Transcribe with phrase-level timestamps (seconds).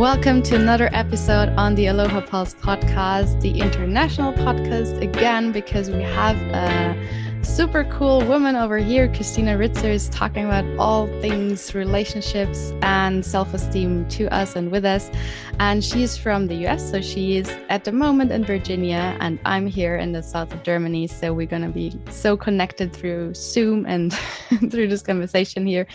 [0.00, 6.00] Welcome to another episode on the Aloha Pulse podcast, the international podcast again, because we
[6.00, 9.08] have a super cool woman over here.
[9.08, 14.86] Christina Ritzer is talking about all things relationships and self esteem to us and with
[14.86, 15.10] us.
[15.58, 19.66] And she's from the US, so she is at the moment in Virginia, and I'm
[19.66, 21.08] here in the south of Germany.
[21.08, 24.14] So we're going to be so connected through Zoom and
[24.70, 25.86] through this conversation here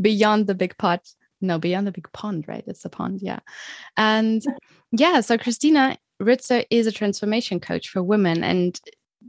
[0.00, 3.40] beyond the big pot no beyond the big pond right it's a pond yeah
[3.96, 4.42] and
[4.92, 8.80] yeah so christina ritzer is a transformation coach for women and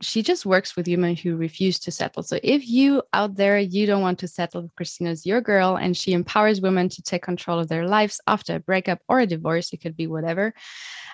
[0.01, 2.23] she just works with women who refuse to settle.
[2.23, 6.13] So if you out there you don't want to settle, Christina's your girl, and she
[6.13, 9.73] empowers women to take control of their lives after a breakup or a divorce.
[9.73, 10.53] It could be whatever.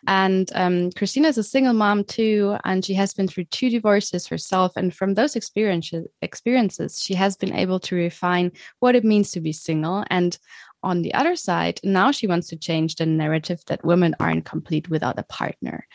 [0.08, 4.28] And um, Christina is a single mom too, and she has been through two divorces
[4.28, 4.74] herself.
[4.76, 9.42] And from those experiences, experiences, she has been able to refine what it means to
[9.42, 10.38] be single and
[10.86, 14.90] on the other side, now she wants to change the narrative that women aren't complete
[14.90, 15.86] without a partner.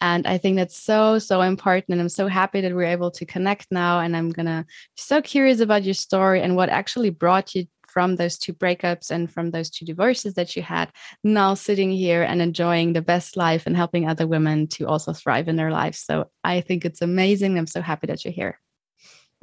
[0.00, 1.92] And I think that's so, so important.
[1.92, 4.00] And I'm so happy that we're able to connect now.
[4.00, 7.66] And I'm going to be so curious about your story and what actually brought you
[7.88, 10.90] from those two breakups and from those two divorces that you had,
[11.24, 15.48] now sitting here and enjoying the best life and helping other women to also thrive
[15.48, 15.98] in their lives.
[15.98, 17.56] So I think it's amazing.
[17.56, 18.60] I'm so happy that you're here.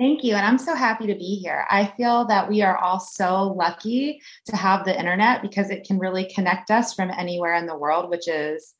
[0.03, 0.35] Thank you.
[0.35, 1.65] And I'm so happy to be here.
[1.69, 5.97] I feel that we are all so lucky to have the internet because it can
[5.97, 8.73] really connect us from anywhere in the world, which is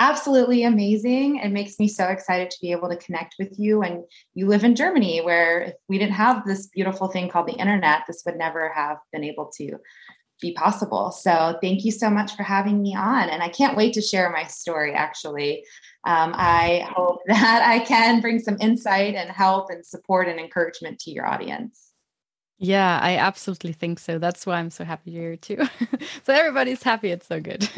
[0.00, 1.36] absolutely amazing.
[1.36, 3.80] It makes me so excited to be able to connect with you.
[3.80, 4.04] And
[4.34, 8.02] you live in Germany, where if we didn't have this beautiful thing called the internet,
[8.06, 9.78] this would never have been able to
[10.42, 11.10] be possible.
[11.10, 13.30] So thank you so much for having me on.
[13.30, 15.64] And I can't wait to share my story, actually.
[16.06, 21.00] Um, I hope that I can bring some insight and help and support and encouragement
[21.00, 21.90] to your audience.
[22.58, 24.18] Yeah, I absolutely think so.
[24.18, 25.58] That's why I'm so happy you're here too.
[26.24, 27.10] so everybody's happy.
[27.10, 27.68] It's so good.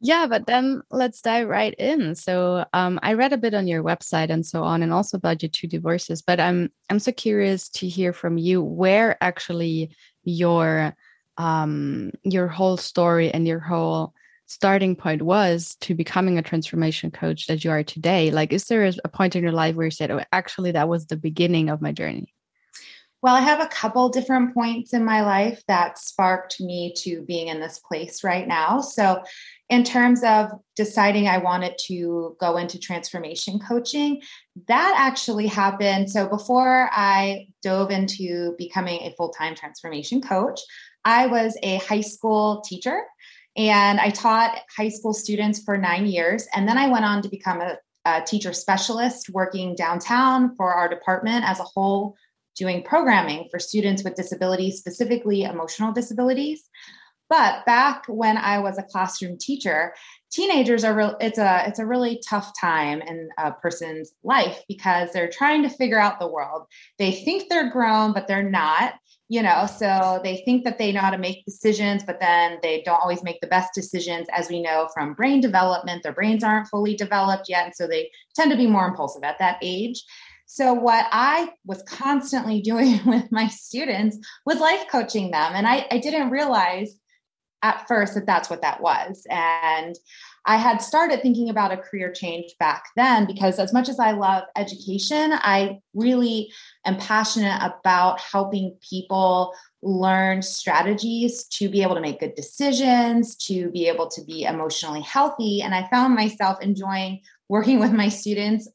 [0.00, 2.14] yeah, but then let's dive right in.
[2.14, 5.42] So um, I read a bit on your website and so on, and also about
[5.42, 6.22] your two divorces.
[6.22, 10.94] But I'm I'm so curious to hear from you where actually your
[11.36, 14.14] um, your whole story and your whole
[14.52, 18.92] starting point was to becoming a transformation coach that you are today like is there
[19.02, 21.80] a point in your life where you said oh actually that was the beginning of
[21.80, 22.34] my journey
[23.22, 27.48] well i have a couple different points in my life that sparked me to being
[27.48, 28.82] in this place right now.
[28.82, 29.22] So
[29.70, 34.20] in terms of deciding i wanted to go into transformation coaching
[34.68, 36.10] that actually happened.
[36.10, 40.60] So before i dove into becoming a full-time transformation coach
[41.04, 43.02] I was a high school teacher
[43.56, 46.46] and I taught high school students for nine years.
[46.54, 50.88] And then I went on to become a, a teacher specialist working downtown for our
[50.88, 52.16] department as a whole,
[52.56, 56.62] doing programming for students with disabilities, specifically emotional disabilities.
[57.28, 59.94] But back when I was a classroom teacher,
[60.30, 65.12] teenagers are real it's a it's a really tough time in a person's life because
[65.12, 66.66] they're trying to figure out the world.
[66.98, 68.94] They think they're grown, but they're not
[69.32, 72.82] you know so they think that they know how to make decisions but then they
[72.84, 76.02] don't always make the best decisions as we know from brain development.
[76.02, 79.38] Their brains aren't fully developed yet and so they tend to be more impulsive at
[79.38, 80.04] that age.
[80.44, 85.86] So what i was constantly doing with my students was life coaching them and i,
[85.90, 87.00] I didn't realize
[87.62, 89.24] at first that that's what that was.
[89.30, 89.96] And
[90.44, 94.10] I had started thinking about a career change back then because, as much as I
[94.10, 96.52] love education, I really
[96.84, 103.70] am passionate about helping people learn strategies to be able to make good decisions, to
[103.70, 105.62] be able to be emotionally healthy.
[105.62, 108.68] And I found myself enjoying working with my students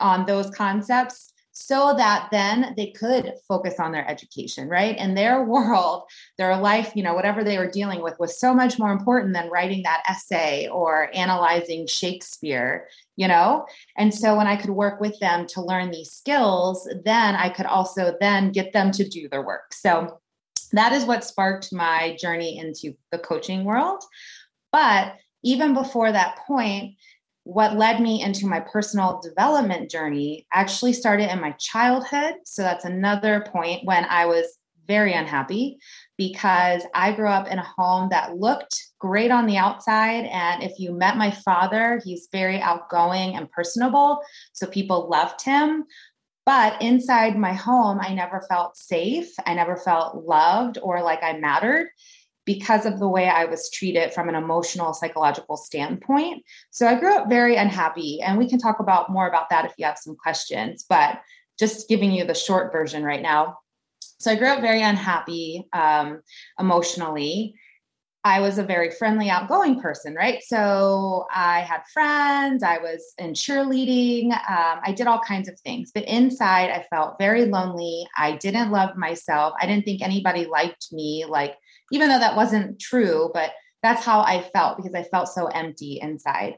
[0.00, 4.96] on those concepts so that then they could focus on their education, right?
[4.96, 6.04] In their world,
[6.38, 9.50] their life, you know, whatever they were dealing with was so much more important than
[9.50, 12.86] writing that essay or analyzing Shakespeare,
[13.16, 13.66] you know?
[13.96, 17.66] And so when I could work with them to learn these skills, then I could
[17.66, 19.74] also then get them to do their work.
[19.74, 20.20] So
[20.72, 24.04] that is what sparked my journey into the coaching world.
[24.70, 26.94] But even before that point,
[27.48, 32.34] what led me into my personal development journey actually started in my childhood.
[32.44, 35.78] So that's another point when I was very unhappy
[36.18, 40.26] because I grew up in a home that looked great on the outside.
[40.26, 44.20] And if you met my father, he's very outgoing and personable.
[44.52, 45.84] So people loved him.
[46.44, 49.30] But inside my home, I never felt safe.
[49.46, 51.88] I never felt loved or like I mattered
[52.48, 56.42] because of the way I was treated from an emotional, psychological standpoint.
[56.70, 58.22] So I grew up very unhappy.
[58.22, 61.20] And we can talk about more about that if you have some questions, but
[61.58, 63.58] just giving you the short version right now.
[64.18, 66.22] So I grew up very unhappy um,
[66.58, 67.54] emotionally.
[68.24, 70.42] I was a very friendly, outgoing person, right?
[70.42, 75.90] So I had friends, I was in cheerleading, um, I did all kinds of things.
[75.94, 78.06] But inside, I felt very lonely.
[78.16, 79.52] I didn't love myself.
[79.60, 81.54] I didn't think anybody liked me, like,
[81.92, 83.52] even though that wasn't true, but
[83.82, 86.54] that's how I felt because I felt so empty inside.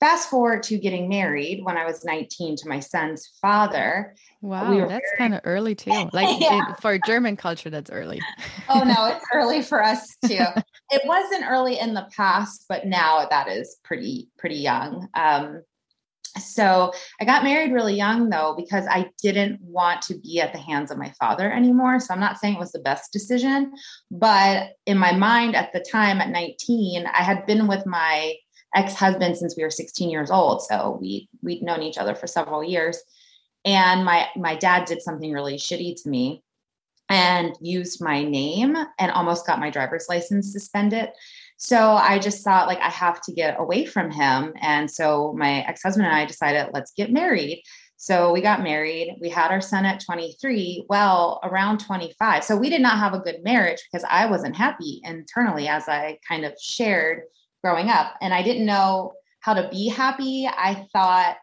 [0.00, 4.16] Fast forward to getting married when I was 19 to my son's father.
[4.40, 5.92] Wow, we that's kind of early too.
[6.12, 6.72] Like yeah.
[6.72, 8.20] it, for German culture, that's early.
[8.68, 10.44] oh no, it's early for us too.
[10.90, 15.08] it wasn't early in the past, but now that is pretty pretty young.
[15.14, 15.62] Um,
[16.38, 20.58] so I got married really young though because I didn't want to be at the
[20.58, 22.00] hands of my father anymore.
[22.00, 23.72] So I'm not saying it was the best decision,
[24.10, 28.34] but in my mind at the time at 19, I had been with my
[28.74, 30.62] ex-husband since we were 16 years old.
[30.62, 32.98] So we we'd known each other for several years.
[33.64, 36.42] And my my dad did something really shitty to me
[37.08, 41.10] and used my name and almost got my driver's license suspended.
[41.64, 44.52] So I just thought like I have to get away from him.
[44.60, 47.62] And so my ex-husband and I decided let's get married.
[47.96, 49.16] So we got married.
[49.20, 50.86] We had our son at 23.
[50.88, 52.42] Well, around 25.
[52.42, 56.18] So we did not have a good marriage because I wasn't happy internally, as I
[56.28, 57.20] kind of shared
[57.62, 60.48] growing up and I didn't know how to be happy.
[60.48, 61.36] I thought,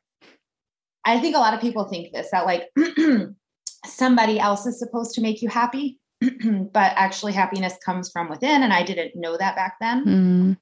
[1.06, 2.68] I think a lot of people think this that like
[3.86, 5.98] somebody else is supposed to make you happy,
[6.74, 8.64] but actually happiness comes from within.
[8.64, 10.06] And I didn't know that back then.
[10.06, 10.58] Mm.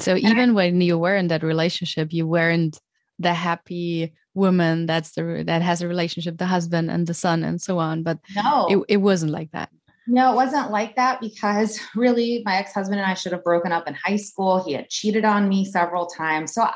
[0.00, 2.78] So and even I, when you were in that relationship, you weren't
[3.18, 7.60] the happy woman that's the that has a relationship the husband and the son and
[7.60, 9.68] so on but no it, it wasn't like that
[10.08, 13.72] no, it wasn't like that because really my ex husband and I should have broken
[13.72, 14.64] up in high school.
[14.64, 16.54] He had cheated on me several times.
[16.54, 16.66] So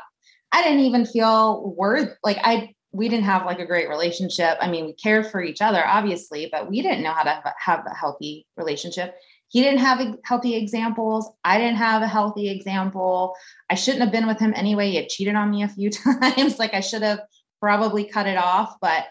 [0.51, 4.57] I didn't even feel worth like I we didn't have like a great relationship.
[4.61, 7.83] I mean, we cared for each other, obviously, but we didn't know how to have
[7.85, 9.15] a healthy relationship.
[9.49, 11.29] He didn't have healthy examples.
[11.43, 13.35] I didn't have a healthy example.
[13.69, 14.89] I shouldn't have been with him anyway.
[14.91, 15.89] He had cheated on me a few
[16.21, 16.59] times.
[16.59, 17.21] like I should have
[17.59, 19.05] probably cut it off, but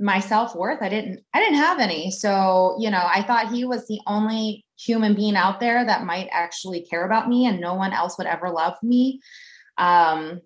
[0.00, 3.86] my self-worth i didn't i didn't have any so you know i thought he was
[3.88, 7.92] the only human being out there that might actually care about me and no one
[7.92, 9.20] else would ever love me
[9.76, 10.40] um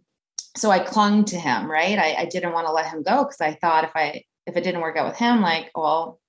[0.56, 1.98] so i clung to him right?
[1.98, 4.64] I, I didn't want to let him go because i thought if i if it
[4.64, 6.20] didn't work out with him like well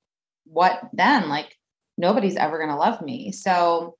[0.45, 1.29] what then?
[1.29, 1.57] Like
[1.97, 3.31] nobody's ever to love me.
[3.31, 3.95] So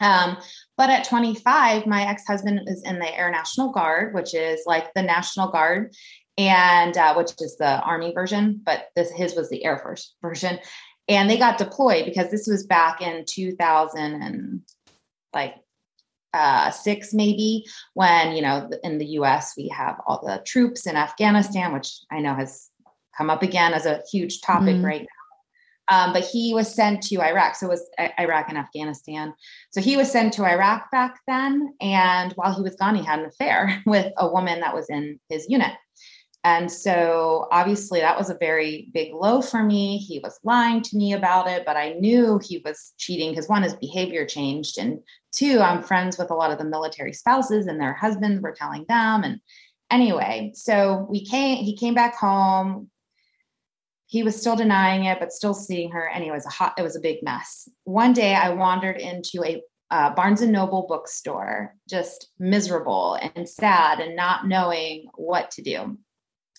[0.00, 0.38] um,
[0.76, 4.92] but at 25, my ex husband is in the Air National Guard, which is like
[4.94, 5.94] the National Guard
[6.36, 10.58] and uh, which is the army version, but this his was the Air Force version.
[11.06, 14.62] And they got deployed because this was back in 2000 and
[15.34, 15.54] like
[16.34, 17.64] uh, six maybe
[17.94, 19.54] when you know in the U.S.
[19.56, 22.70] we have all the troops in Afghanistan, which I know has
[23.16, 24.84] come up again as a huge topic mm-hmm.
[24.84, 25.06] right now.
[25.88, 27.56] Um, but he was sent to Iraq.
[27.56, 29.34] So it was Iraq and Afghanistan.
[29.70, 31.74] So he was sent to Iraq back then.
[31.80, 35.20] And while he was gone, he had an affair with a woman that was in
[35.28, 35.72] his unit.
[36.44, 39.96] And so obviously that was a very big low for me.
[39.96, 43.62] He was lying to me about it, but I knew he was cheating because one,
[43.62, 44.76] his behavior changed.
[44.76, 44.98] And
[45.34, 48.84] two, I'm friends with a lot of the military spouses and their husbands were telling
[48.90, 49.24] them.
[49.24, 49.40] And
[49.90, 52.90] anyway, so we came, he came back home.
[54.04, 56.06] He was still denying it, but still seeing her.
[56.10, 57.70] And it was a hot, it was a big mess.
[57.84, 64.00] One day I wandered into a uh, Barnes and Noble bookstore, just miserable and sad
[64.00, 65.98] and not knowing what to do.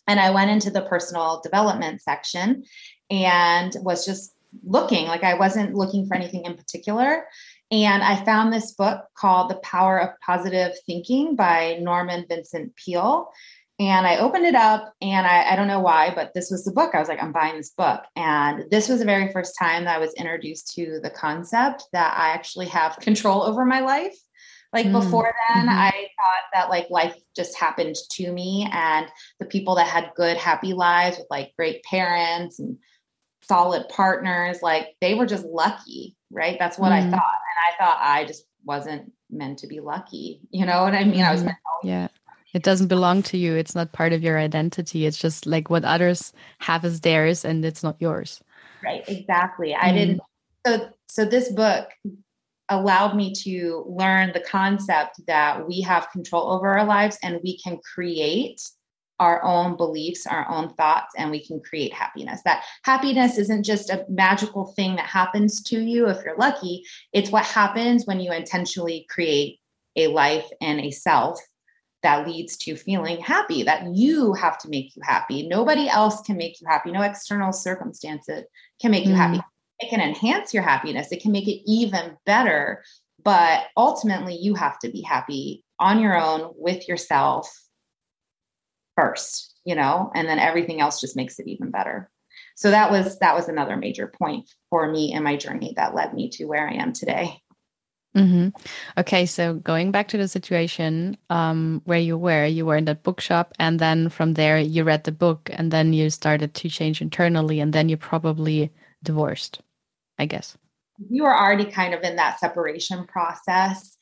[0.08, 2.64] And I went into the personal development section
[3.10, 4.34] and was just
[4.64, 7.26] looking like I wasn't looking for anything in particular.
[7.72, 13.32] And I found this book called The Power of Positive Thinking by Norman Vincent Peale.
[13.78, 16.72] And I opened it up, and I, I, don't know why, but this was the
[16.72, 16.96] book.
[16.96, 18.04] I was like, I'm buying this book.
[18.16, 22.16] And this was the very first time that I was introduced to the concept that
[22.18, 24.16] I actually have control over my life.
[24.76, 24.92] Like mm.
[24.92, 25.80] before then, mm-hmm.
[25.80, 29.08] I thought that like life just happened to me, and
[29.40, 32.78] the people that had good, happy lives with like great parents and
[33.42, 36.58] solid partners, like they were just lucky, right?
[36.60, 36.96] That's what mm.
[36.96, 37.14] I thought.
[37.14, 40.42] And I thought I just wasn't meant to be lucky.
[40.52, 41.22] You know what I mean?
[41.22, 41.48] I was mm-hmm.
[41.48, 42.08] meant yeah.
[42.54, 43.56] It doesn't belong to you.
[43.56, 45.06] It's not part of your identity.
[45.06, 48.42] It's just like what others have is theirs and it's not yours.
[48.84, 49.04] Right.
[49.08, 49.74] Exactly.
[49.74, 50.20] I didn't.
[50.66, 50.80] Mm.
[50.80, 51.90] So, so this book
[52.70, 57.60] allowed me to learn the concept that we have control over our lives and we
[57.60, 58.62] can create
[59.20, 62.42] our own beliefs, our own thoughts, and we can create happiness.
[62.44, 67.32] That happiness isn't just a magical thing that happens to you if you're lucky, it's
[67.32, 69.60] what happens when you intentionally create
[69.96, 71.40] a life and a self
[72.04, 75.48] that leads to feeling happy, that you have to make you happy.
[75.48, 76.92] Nobody else can make you happy.
[76.92, 78.44] No external circumstances
[78.82, 79.34] can make you mm-hmm.
[79.34, 79.42] happy
[79.80, 81.12] it can enhance your happiness.
[81.12, 82.84] It can make it even better
[83.26, 87.52] but ultimately you have to be happy on your own with yourself
[88.96, 92.10] first you know and then everything else just makes it even better
[92.56, 96.14] so that was that was another major point for me in my journey that led
[96.14, 97.38] me to where i am today
[98.16, 98.48] mm-hmm.
[98.98, 103.04] okay so going back to the situation um, where you were you were in that
[103.04, 107.02] bookshop and then from there you read the book and then you started to change
[107.02, 108.72] internally and then you probably
[109.06, 109.62] divorced
[110.18, 110.58] i guess.
[111.10, 113.98] You were already kind of in that separation process.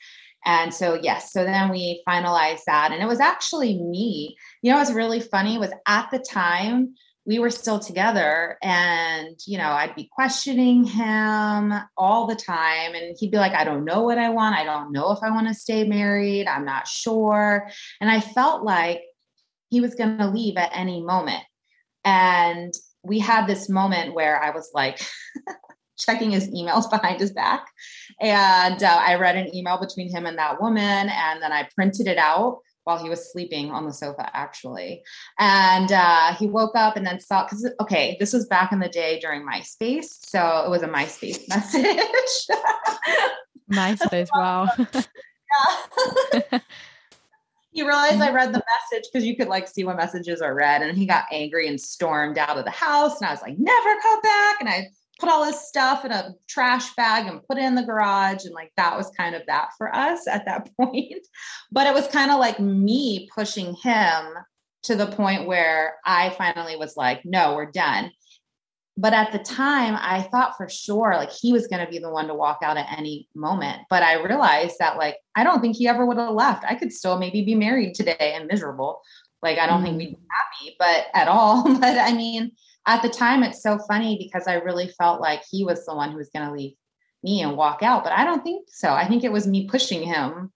[0.45, 2.91] And so, yes, so then we finalized that.
[2.91, 4.35] And it was actually me.
[4.61, 6.95] You know, what's really funny was at the time,
[7.25, 12.93] we were still together and you know i'd be questioning him all the time.
[12.95, 14.57] And he'd be like i don't know what i want.
[14.57, 16.47] I don't know if i want to stay married.
[16.47, 17.69] I'm not sure.
[18.01, 19.03] And i felt like
[19.69, 21.43] he was going to leave at any moment.
[22.03, 24.99] And we had this moment where i was like
[25.97, 27.67] checking his emails behind his back.
[28.19, 32.07] And uh, I read an email between him and that woman, and then I printed
[32.07, 35.03] it out while he was sleeping on the sofa, actually.
[35.39, 38.89] And uh, he woke up and then saw, because, okay, this was back in the
[38.89, 40.07] day during MySpace.
[40.27, 42.57] So it was a MySpace message.
[43.71, 44.67] MySpace, wow.
[47.73, 48.35] He realized I mm-hmm.
[48.35, 50.81] read the message because you could like see what messages are read.
[50.81, 53.19] And he got angry and stormed out of the house.
[53.19, 54.57] And I was like, never come back.
[54.59, 54.89] And I
[55.19, 58.45] put all his stuff in a trash bag and put it in the garage.
[58.45, 61.25] And like that was kind of that for us at that point.
[61.71, 64.25] But it was kind of like me pushing him
[64.83, 68.11] to the point where I finally was like, no, we're done.
[68.95, 72.11] But at the time, I thought for sure like he was going to be the
[72.11, 73.81] one to walk out at any moment.
[73.89, 76.63] But I realized that like I don't think he ever would have left.
[76.67, 79.01] I could still maybe be married today and miserable.
[79.41, 79.85] Like I don't mm-hmm.
[79.85, 81.63] think we'd be happy, but at all.
[81.79, 82.51] but I mean,
[82.85, 86.11] at the time it's so funny because I really felt like he was the one
[86.11, 86.73] who was going to leave
[87.23, 88.89] me and walk out, but I don't think so.
[88.89, 90.51] I think it was me pushing him,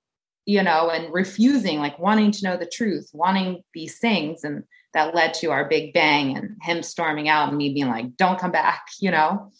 [0.46, 4.44] you know, and refusing, like wanting to know the truth, wanting these things.
[4.44, 4.64] And
[4.98, 8.40] that led to our big bang and him storming out and me being like, don't
[8.40, 9.52] come back, you know,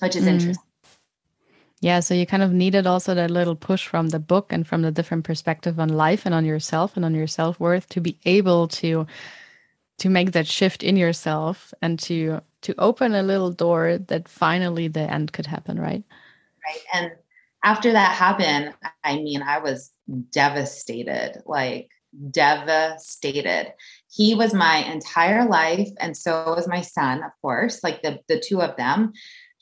[0.00, 0.28] which is mm.
[0.28, 0.64] interesting.
[1.80, 4.82] Yeah, so you kind of needed also that little push from the book and from
[4.82, 8.18] the different perspective on life and on yourself and on your self worth to be
[8.24, 9.06] able to
[9.98, 14.88] to make that shift in yourself and to to open a little door that finally
[14.88, 16.02] the end could happen right
[16.66, 17.12] right and
[17.62, 19.92] after that happened i mean i was
[20.32, 21.90] devastated like
[22.30, 23.72] devastated
[24.14, 28.38] he was my entire life and so was my son of course like the the
[28.38, 29.12] two of them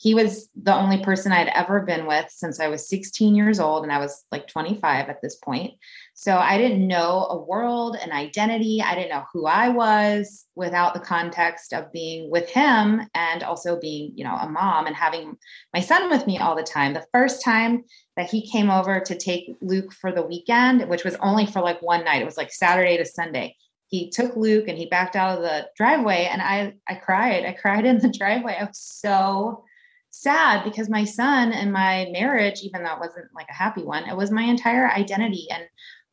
[0.02, 3.85] he was the only person I'd ever been with since I was 16 years old
[3.85, 5.75] and I was like 25 at this point.
[6.14, 8.82] So I didn't know a world, an identity.
[8.82, 13.78] I didn't know who I was without the context of being with him and also
[13.78, 15.37] being, you know, a mom and having
[15.73, 16.94] my son with me all the time.
[16.94, 17.85] The first time
[18.16, 21.80] that he came over to take Luke for the weekend, which was only for like
[21.80, 23.54] one night, it was like Saturday to Sunday
[23.92, 27.44] he took Luke and he backed out of the driveway and I I cried.
[27.44, 28.56] I cried in the driveway.
[28.58, 29.64] I was so
[30.11, 34.08] sad because my son and my marriage, even though it wasn't like a happy one,
[34.08, 35.46] it was my entire identity.
[35.50, 35.64] And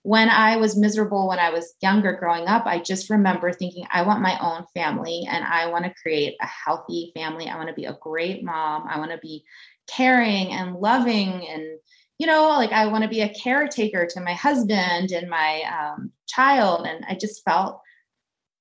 [0.02, 4.02] when I was miserable when I was younger growing up, I just remember thinking, I
[4.02, 7.48] want my own family and I want to create a healthy family.
[7.48, 8.88] I want to be a great mom.
[8.90, 9.46] I want to be
[9.88, 11.80] caring and loving and
[12.20, 16.12] you know like i want to be a caretaker to my husband and my um,
[16.28, 17.82] child and i just felt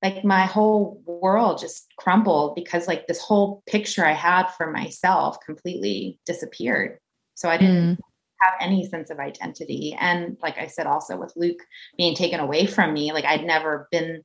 [0.03, 5.39] like my whole world just crumbled because like this whole picture I had for myself
[5.45, 6.99] completely disappeared.
[7.35, 7.99] So I didn't mm.
[8.41, 9.97] have any sense of identity.
[9.99, 11.61] And like I said, also with Luke
[11.97, 14.23] being taken away from me, like I'd never been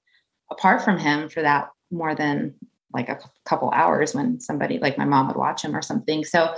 [0.52, 2.54] apart from him for that more than
[2.94, 6.24] like a couple hours when somebody like my mom would watch him or something.
[6.24, 6.54] So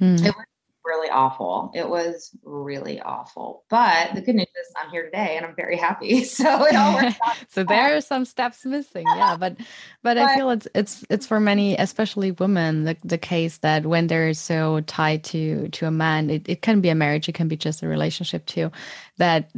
[0.00, 0.18] mm.
[0.18, 0.46] it was
[0.84, 1.70] really awful.
[1.74, 3.64] It was really awful.
[3.70, 6.24] But the good news is I'm here today and I'm very happy.
[6.34, 7.36] So it all works out.
[7.48, 9.06] so there are some steps missing.
[9.06, 9.36] Yeah.
[9.36, 9.66] But, but,
[10.02, 14.08] but I feel it's it's it's for many, especially women, the, the case that when
[14.08, 17.48] they're so tied to to a man, it, it can be a marriage, it can
[17.48, 18.72] be just a relationship too,
[19.18, 19.50] that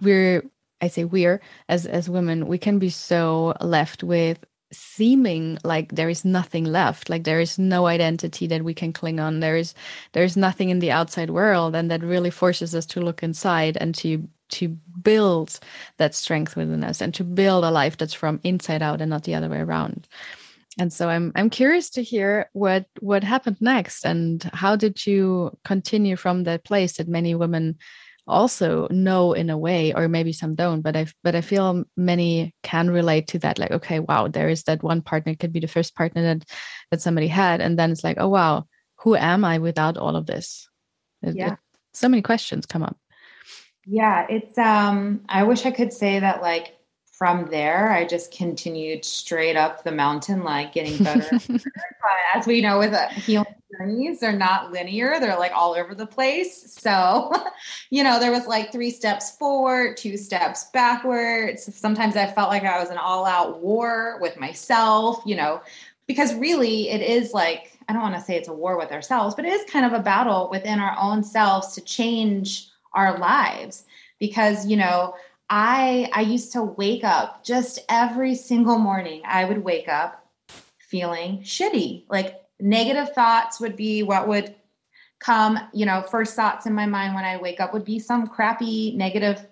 [0.00, 0.44] we're
[0.80, 4.38] I say we're as as women, we can be so left with
[4.72, 9.20] seeming like there is nothing left like there is no identity that we can cling
[9.20, 9.40] on.
[9.40, 9.74] There is
[10.12, 13.94] there's nothing in the outside world and that really forces us to look inside and
[13.96, 14.68] to to
[15.02, 15.58] build
[15.98, 19.24] that strength within us and to build a life that's from inside out and not
[19.24, 20.08] the other way around.
[20.78, 25.56] And so i'm i'm curious to hear what what happened next and how did you
[25.64, 27.78] continue from that place that many women
[28.26, 32.52] also know in a way or maybe some don't but i but i feel many
[32.62, 35.60] can relate to that like okay wow there is that one partner it could be
[35.60, 36.44] the first partner that
[36.90, 38.64] that somebody had and then it's like oh wow
[38.96, 40.68] who am i without all of this
[41.22, 41.56] yeah
[41.96, 42.96] so many questions come up.
[43.86, 46.75] Yeah, it's um I wish I could say that like
[47.16, 51.28] from there I just continued straight up the mountain like getting better.
[51.48, 51.62] but
[52.34, 55.18] as we know with uh, healing journeys, they're not linear.
[55.18, 56.74] They're like all over the place.
[56.74, 57.32] So,
[57.90, 61.74] you know, there was like three steps forward, two steps backwards.
[61.74, 65.62] Sometimes I felt like I was an all-out war with myself, you know,
[66.06, 69.34] because really it is like I don't want to say it's a war with ourselves,
[69.34, 73.84] but it is kind of a battle within our own selves to change our lives
[74.18, 75.14] because, you know,
[75.48, 79.22] I I used to wake up just every single morning.
[79.24, 80.26] I would wake up
[80.78, 82.04] feeling shitty.
[82.08, 84.54] Like negative thoughts would be what would
[85.18, 88.26] come, you know, first thoughts in my mind when I wake up would be some
[88.26, 89.46] crappy negative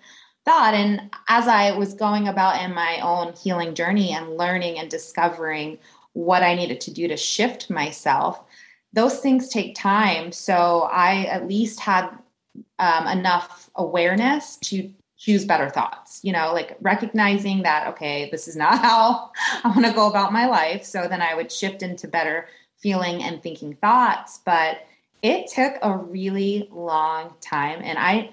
[0.44, 4.90] thought and as I was going about in my own healing journey and learning and
[4.90, 5.78] discovering
[6.12, 8.42] what I needed to do to shift myself,
[8.92, 10.32] those things take time.
[10.32, 12.10] So I at least had
[12.78, 18.56] um, enough awareness to choose better thoughts, you know, like recognizing that, okay, this is
[18.56, 19.30] not how
[19.62, 20.85] I want to go about my life.
[20.85, 24.40] So then I would shift into better feeling and thinking thoughts.
[24.44, 24.78] But
[25.23, 27.80] it took a really long time.
[27.83, 28.30] And I,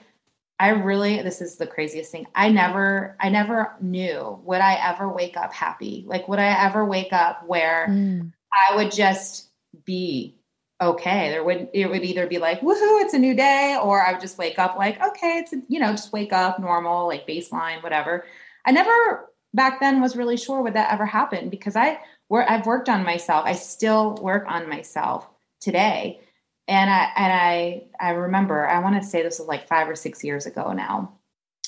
[0.59, 2.27] I really, this is the craziest thing.
[2.35, 6.03] I never, I never knew would I ever wake up happy?
[6.07, 8.31] Like, would I ever wake up where mm.
[8.51, 9.49] I would just
[9.85, 10.40] be
[10.81, 11.29] okay?
[11.29, 14.21] There would, it would either be like, woohoo, it's a new day, or I would
[14.21, 17.83] just wake up like, okay, it's, a, you know, just wake up normal, like baseline,
[17.83, 18.25] whatever.
[18.65, 22.65] I never back then was really sure would that ever happen because I, where I've
[22.65, 23.45] worked on myself.
[23.45, 25.27] I still work on myself
[25.59, 26.21] today
[26.67, 29.95] and I and I I remember I want to say this was like five or
[29.95, 31.17] six years ago now,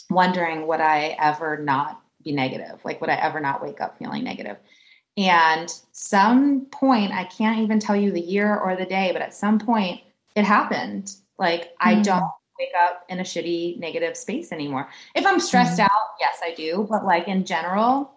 [0.10, 2.80] wondering would I ever not be negative?
[2.86, 4.58] Like would I ever not wake up feeling negative?
[5.16, 9.34] And some point, I can't even tell you the year or the day, but at
[9.34, 10.02] some point
[10.36, 11.16] it happened.
[11.38, 12.24] Like mm I don't
[12.60, 14.90] wake up in a shitty negative space anymore.
[15.16, 16.88] If I'm stressed mm out, yes, I do.
[16.90, 18.14] But like in general,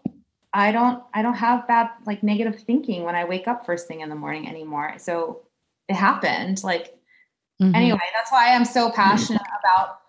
[0.53, 4.01] I don't I don't have bad like negative thinking when I wake up first thing
[4.01, 4.95] in the morning anymore.
[4.99, 5.43] So
[5.89, 6.65] it happened.
[6.65, 6.97] Like
[7.61, 7.75] mm-hmm.
[7.75, 10.01] anyway, that's why I'm so passionate about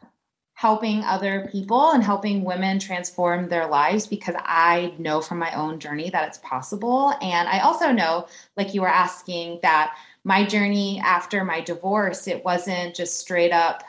[0.58, 5.80] helping other people and helping women transform their lives because I know from my own
[5.80, 7.13] journey that it's possible.
[7.22, 12.43] And I also know, like you were asking, that my journey after my divorce, it
[12.43, 13.84] wasn't just straight up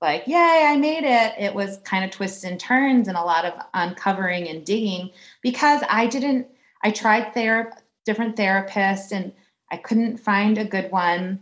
[0.00, 1.34] like, yay, I made it.
[1.38, 5.10] It was kind of twists and turns and a lot of uncovering and digging
[5.42, 6.48] because I didn't,
[6.82, 7.72] I tried ther-
[8.04, 9.32] different therapists and
[9.70, 11.38] I couldn't find a good one.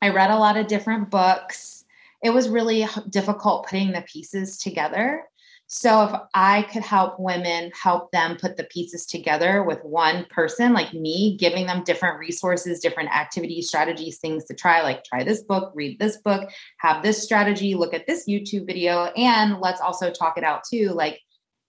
[0.00, 1.81] I read a lot of different books.
[2.22, 5.24] It was really difficult putting the pieces together.
[5.66, 10.74] So if I could help women help them put the pieces together with one person
[10.74, 15.42] like me, giving them different resources, different activities, strategies, things to try, like try this
[15.42, 20.10] book, read this book, have this strategy, look at this YouTube video, and let's also
[20.10, 20.90] talk it out too.
[20.90, 21.20] Like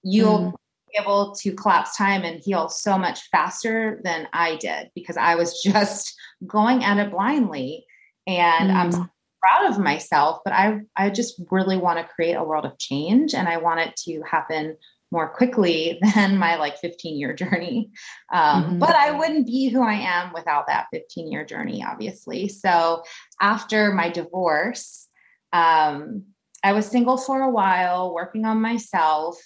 [0.03, 0.53] you'll mm
[0.95, 5.61] able to collapse time and heal so much faster than I did because I was
[5.63, 7.85] just going at it blindly.
[8.27, 8.75] And mm.
[8.75, 9.09] I'm
[9.43, 13.34] proud of myself, but I I just really want to create a world of change
[13.34, 14.77] and I want it to happen
[15.12, 17.91] more quickly than my like 15 year journey.
[18.32, 18.79] Um, mm-hmm.
[18.79, 22.47] But I wouldn't be who I am without that 15 year journey, obviously.
[22.47, 23.03] So
[23.41, 25.08] after my divorce,
[25.51, 26.23] um,
[26.63, 29.38] I was single for a while, working on myself.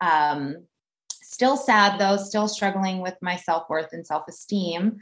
[0.00, 0.56] Um,
[1.32, 4.98] Still sad though, still struggling with my self worth and self esteem.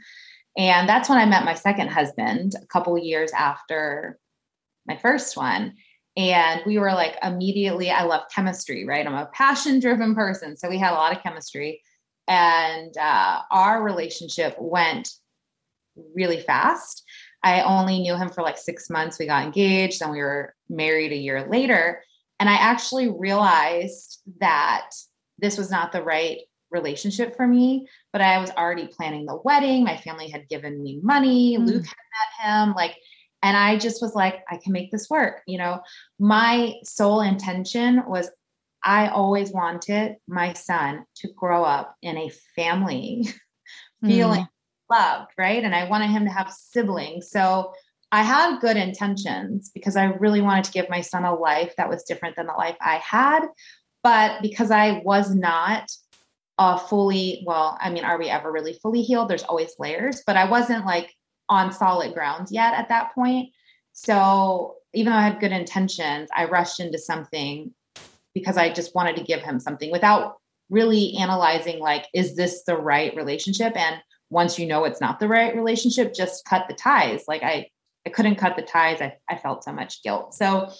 [0.57, 4.17] And that's when I met my second husband a couple years after
[4.91, 5.73] my first one.
[6.17, 9.07] And we were like immediately, I love chemistry, right?
[9.07, 10.57] I'm a passion driven person.
[10.57, 11.81] So we had a lot of chemistry.
[12.27, 15.09] And uh, our relationship went
[16.15, 17.03] really fast.
[17.43, 19.17] I only knew him for like six months.
[19.17, 22.03] We got engaged and we were married a year later.
[22.39, 24.89] And I actually realized that
[25.39, 26.39] this was not the right
[26.71, 29.83] relationship for me, but I was already planning the wedding.
[29.83, 31.57] My family had given me money.
[31.57, 31.65] Mm.
[31.67, 32.73] Luke had met him.
[32.75, 32.97] Like,
[33.43, 35.41] and I just was like, I can make this work.
[35.47, 35.81] You know,
[36.19, 38.29] my sole intention was
[38.83, 43.27] I always wanted my son to grow up in a family
[44.03, 44.47] feeling mm.
[44.89, 45.63] loved, right?
[45.63, 47.29] And I wanted him to have siblings.
[47.29, 47.73] So
[48.11, 51.89] I had good intentions because I really wanted to give my son a life that
[51.89, 53.47] was different than the life I had.
[54.03, 55.89] But because I was not
[56.57, 59.29] uh, fully, well, I mean, are we ever really fully healed?
[59.29, 61.13] There's always layers, but I wasn't like
[61.51, 63.49] on solid ground yet at that point.
[63.93, 67.73] So even though I had good intentions, I rushed into something
[68.33, 70.37] because I just wanted to give him something without
[70.69, 73.75] really analyzing like, is this the right relationship?
[73.75, 77.25] And once you know it's not the right relationship, just cut the ties.
[77.27, 77.67] Like I
[78.05, 79.01] I couldn't cut the ties.
[79.01, 80.33] I, I felt so much guilt.
[80.33, 80.71] So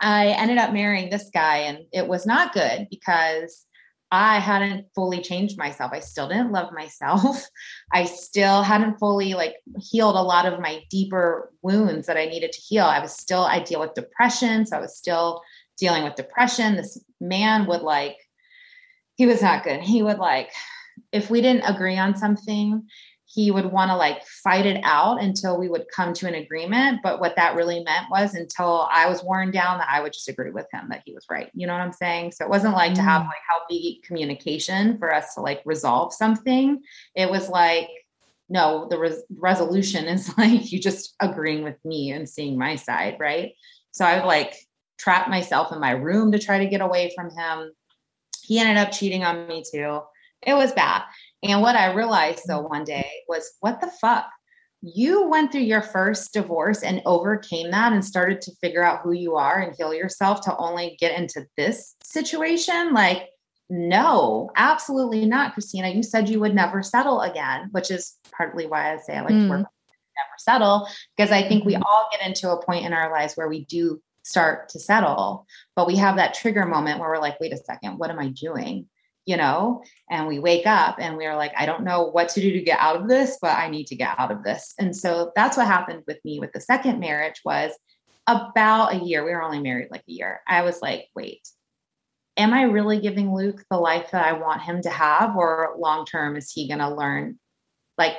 [0.00, 3.66] I ended up marrying this guy, and it was not good because
[4.10, 5.92] I hadn't fully changed myself.
[5.92, 7.46] I still didn't love myself.
[7.92, 12.52] I still hadn't fully like healed a lot of my deeper wounds that I needed
[12.52, 12.84] to heal.
[12.84, 14.64] I was still, I deal with depression.
[14.64, 15.42] So I was still
[15.76, 16.76] dealing with depression.
[16.76, 18.16] This man would like,
[19.16, 19.80] he was not good.
[19.80, 20.52] He would like,
[21.12, 22.84] if we didn't agree on something,
[23.30, 27.00] he would want to like fight it out until we would come to an agreement.
[27.02, 30.30] But what that really meant was until I was worn down, that I would just
[30.30, 31.50] agree with him that he was right.
[31.52, 32.32] You know what I'm saying?
[32.32, 32.96] So it wasn't like mm.
[32.96, 33.26] to have mm.
[33.26, 36.80] like healthy communication for us to like resolve something.
[37.14, 37.90] It was like,
[38.48, 43.16] no, the res- resolution is like you just agreeing with me and seeing my side,
[43.20, 43.52] right?
[43.90, 44.54] So I would like
[44.98, 47.72] trap myself in my room to try to get away from him.
[48.42, 50.00] He ended up cheating on me too.
[50.40, 51.02] It was bad.
[51.42, 54.26] And what I realized though one day was, what the fuck?
[54.80, 59.12] You went through your first divorce and overcame that and started to figure out who
[59.12, 62.92] you are and heal yourself to only get into this situation.
[62.92, 63.28] Like,
[63.68, 65.88] no, absolutely not, Christina.
[65.88, 69.30] You said you would never settle again, which is partly why I say I like
[69.30, 69.44] mm.
[69.44, 69.66] to work
[70.18, 71.82] never settle because I think we mm-hmm.
[71.84, 75.86] all get into a point in our lives where we do start to settle, but
[75.86, 78.86] we have that trigger moment where we're like, wait a second, what am I doing?
[79.28, 82.40] You know, and we wake up and we are like, I don't know what to
[82.40, 84.72] do to get out of this, but I need to get out of this.
[84.78, 87.72] And so that's what happened with me with the second marriage was
[88.26, 89.22] about a year.
[89.22, 90.40] We were only married like a year.
[90.48, 91.46] I was like, wait,
[92.38, 95.36] am I really giving Luke the life that I want him to have?
[95.36, 97.38] Or long term, is he going to learn
[97.98, 98.16] like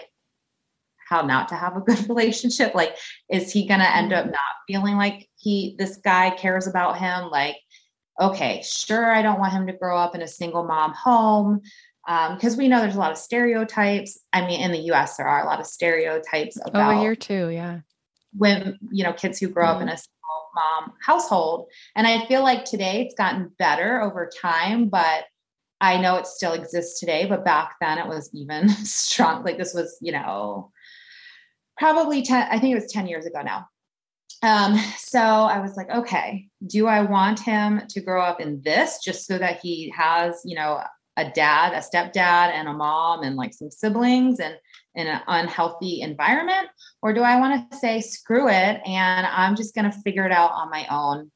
[1.10, 2.76] how not to have a good relationship?
[2.76, 2.96] Like,
[3.32, 4.34] is he going to end up mm-hmm.
[4.34, 7.32] not feeling like he, this guy cares about him?
[7.32, 7.56] Like,
[8.20, 11.62] okay, sure, I don't want him to grow up in a single mom home
[12.06, 14.20] because um, we know there's a lot of stereotypes.
[14.34, 17.50] I mean, in the US, there are a lot of stereotypes about over here too,
[17.50, 17.82] yeah.
[18.36, 19.76] When you know kids who grow mm-hmm.
[19.76, 19.96] up in mm-hmm.
[19.96, 25.26] a single mom household, and I feel like today it's gotten better over time, but
[25.82, 27.26] I know it still exists today.
[27.26, 29.44] But back then, it was even strong.
[29.44, 30.72] Like this was, you know,
[31.78, 32.48] probably ten.
[32.52, 33.68] I think it was ten years ago now.
[34.42, 39.00] Um, so I was like, okay, do I want him to grow up in this
[39.04, 40.82] just so that he has, you know,
[41.18, 44.56] a dad, a stepdad, and a mom, and like some siblings and
[44.96, 46.70] in an unhealthy environment?
[47.02, 50.32] Or do I want to say, screw it, and I'm just going to figure it
[50.32, 51.32] out on my own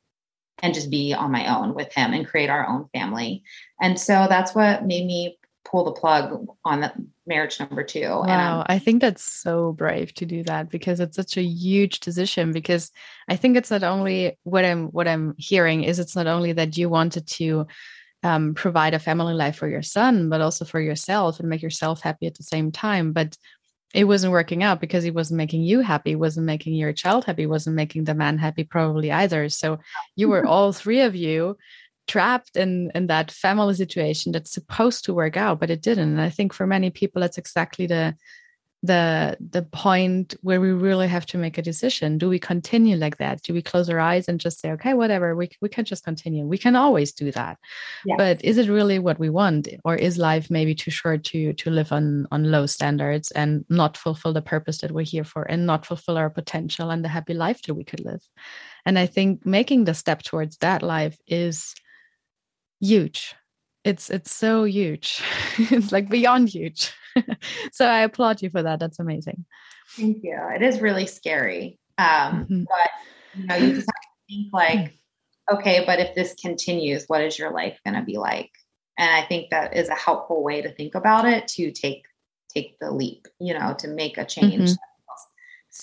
[0.61, 3.43] and just be on my own with him and create our own family?
[3.81, 6.93] And so that's what made me pull the plug on the
[7.25, 8.01] marriage number two.
[8.01, 12.51] Wow, I think that's so brave to do that because it's such a huge decision.
[12.51, 12.91] Because
[13.27, 16.77] I think it's not only what I'm what I'm hearing is it's not only that
[16.77, 17.67] you wanted to
[18.23, 22.01] um, provide a family life for your son, but also for yourself and make yourself
[22.01, 23.13] happy at the same time.
[23.13, 23.38] But
[23.93, 27.45] it wasn't working out because it wasn't making you happy, wasn't making your child happy,
[27.45, 29.49] wasn't making the man happy probably either.
[29.49, 29.79] So
[30.15, 31.57] you were all three of you
[32.07, 36.09] trapped in in that family situation that's supposed to work out but it didn't.
[36.09, 38.15] And i think for many people that's exactly the
[38.83, 42.17] the the point where we really have to make a decision.
[42.17, 43.41] Do we continue like that?
[43.41, 46.45] Do we close our eyes and just say okay whatever we, we can just continue.
[46.45, 47.57] We can always do that.
[48.05, 48.17] Yeah.
[48.17, 51.69] but is it really what we want or is life maybe too short to to
[51.69, 55.65] live on on low standards and not fulfill the purpose that we're here for and
[55.65, 58.21] not fulfill our potential and the happy life that we could live?
[58.85, 61.73] And i think making the step towards that life is
[62.84, 63.36] huge.
[63.84, 65.22] It's it's so huge.
[65.58, 66.91] It's like beyond huge.
[67.74, 68.80] So i applaud you for that.
[68.80, 69.46] That's amazing.
[69.96, 70.36] Thank you.
[70.56, 71.78] It is really scary.
[72.00, 72.63] Um mm-hmm.
[72.63, 72.89] but
[73.36, 74.96] you know you just have to think like
[75.52, 78.50] okay but if this continues what is your life going to be like?
[78.98, 82.06] And i think that is a helpful way to think about it to take
[82.52, 84.92] take the leap you know to make a change mm-hmm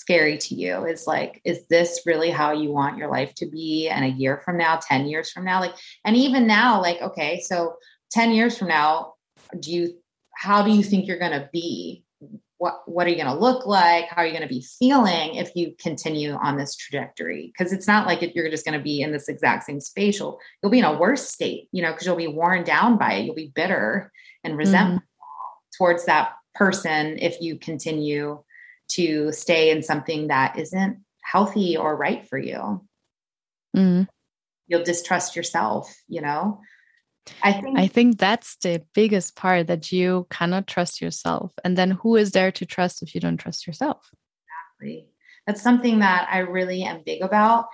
[0.01, 3.87] scary to you is like is this really how you want your life to be
[3.87, 5.59] and a year from now 10 years from now?
[5.59, 7.75] Like and even now like okay so
[8.11, 9.13] 10 years from now
[9.59, 9.93] do you
[10.41, 12.03] how do you think you're going to be?
[12.57, 14.05] What what are you going to look like?
[14.09, 17.51] How are you going to be feeling if you continue on this trajectory?
[17.51, 20.19] Because it's not like if you're just going to be in this exact same space.
[20.19, 23.13] You'll, you'll be in a worse state you know because you'll be worn down by
[23.13, 23.25] it.
[23.25, 24.11] You'll be bitter
[24.43, 25.83] and resentful mm-hmm.
[25.83, 28.43] towards that person if you continue
[28.95, 32.85] to stay in something that isn't healthy or right for you.
[33.75, 34.07] Mm.
[34.67, 36.61] You'll distrust yourself, you know?
[37.43, 41.53] I think I think that's the biggest part that you cannot trust yourself.
[41.63, 44.09] And then who is there to trust if you don't trust yourself?
[44.79, 45.07] Exactly.
[45.45, 47.67] That's something that I really am big about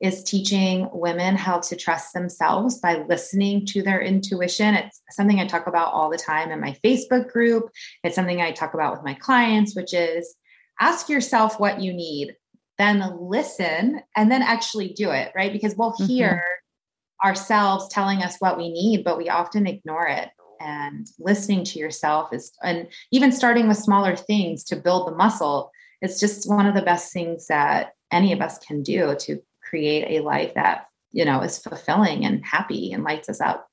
[0.00, 4.74] is teaching women how to trust themselves by listening to their intuition.
[4.74, 7.70] It's something I talk about all the time in my Facebook group.
[8.02, 10.34] It's something I talk about with my clients, which is
[10.80, 12.36] ask yourself what you need
[12.78, 15.52] then listen and then actually do it, right?
[15.52, 16.06] Because we'll mm-hmm.
[16.06, 17.28] hear mm-hmm.
[17.28, 20.30] ourselves telling us what we need, but we often ignore it.
[20.60, 25.70] And listening to yourself is, and even starting with smaller things to build the muscle,
[26.00, 30.20] it's just one of the best things that any of us can do to create
[30.20, 33.68] a life that, you know, is fulfilling and happy and lights us up.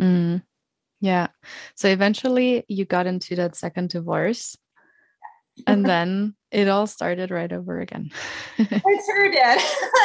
[0.00, 0.42] Mm.
[1.00, 1.28] Yeah.
[1.76, 4.56] So eventually you got into that second divorce.
[5.66, 8.10] And then it all started right over again.
[8.58, 9.58] it sure did.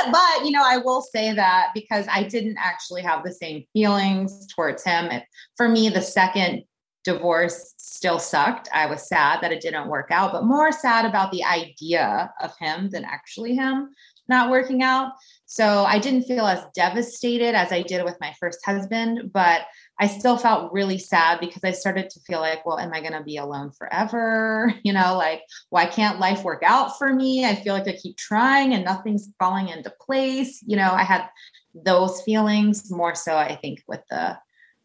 [0.11, 4.47] but, you know, I will say that because I didn't actually have the same feelings
[4.55, 5.05] towards him.
[5.05, 5.23] It,
[5.55, 6.63] for me, the second
[7.03, 8.67] divorce still sucked.
[8.73, 12.51] I was sad that it didn't work out, but more sad about the idea of
[12.59, 13.89] him than actually him
[14.27, 15.13] not working out.
[15.45, 19.61] So I didn't feel as devastated as I did with my first husband, but
[19.99, 23.13] I still felt really sad because I started to feel like, well, am I going
[23.13, 24.73] to be alone forever?
[24.83, 27.45] You know, like, why can't life work out for me?
[27.45, 30.63] I feel like I keep trying and nothing's falling into place.
[30.65, 31.27] You know, I had
[31.73, 34.37] those feelings more so, I think, with the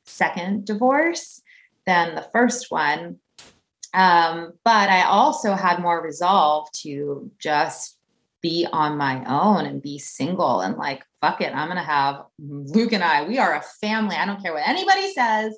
[0.05, 1.42] second divorce
[1.87, 3.18] than the first one.
[3.94, 7.98] Um, but I also had more resolve to just
[8.40, 12.25] be on my own and be single and like, fuck it, I'm going to have
[12.39, 14.17] Luke and I, we are a family.
[14.17, 15.57] I don't care what anybody says.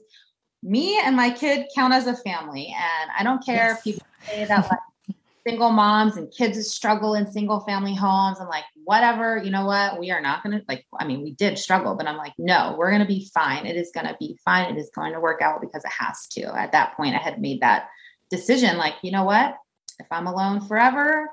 [0.62, 2.74] Me and my kid count as a family.
[2.77, 3.79] And I don't care yes.
[3.79, 8.38] if people say that like single moms and kids struggle in single family homes.
[8.40, 9.98] I'm like, whatever, you know what?
[9.98, 12.74] We are not going to, like, I mean, we did struggle, but I'm like, no,
[12.79, 13.66] we're going to be fine.
[13.66, 14.74] It is going to be fine.
[14.74, 16.55] It is going to work out because it has to.
[16.59, 17.88] At that point, I had made that
[18.31, 19.57] decision like, you know what?
[19.98, 21.31] If I'm alone forever,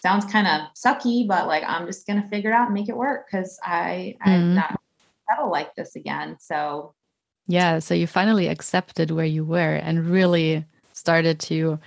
[0.00, 2.96] sounds kind of sucky, but like I'm just gonna figure it out and make it
[2.96, 4.30] work because I mm-hmm.
[4.30, 4.80] I'm not
[5.28, 6.36] settle like this again.
[6.40, 6.94] So
[7.46, 11.78] yeah, so you finally accepted where you were and really started to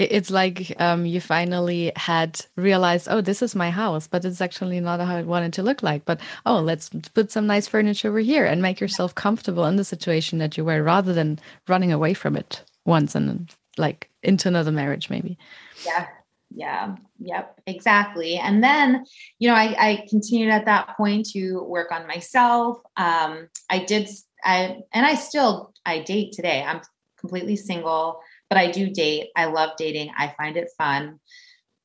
[0.00, 4.80] it's like um, you finally had realized, oh, this is my house, but it's actually
[4.80, 6.06] not how I wanted to look like.
[6.06, 9.84] But oh, let's put some nice furniture over here and make yourself comfortable in the
[9.84, 14.72] situation that you were, rather than running away from it once and like into another
[14.72, 15.36] marriage, maybe.
[15.84, 16.06] Yeah,
[16.54, 18.36] yeah yep exactly.
[18.36, 19.04] And then
[19.38, 22.78] you know I, I continued at that point to work on myself.
[22.96, 24.08] Um i did
[24.44, 26.62] i and i still i date today.
[26.66, 26.80] I'm
[27.18, 29.28] completely single but i do date.
[29.36, 30.10] I love dating.
[30.16, 31.20] I find it fun.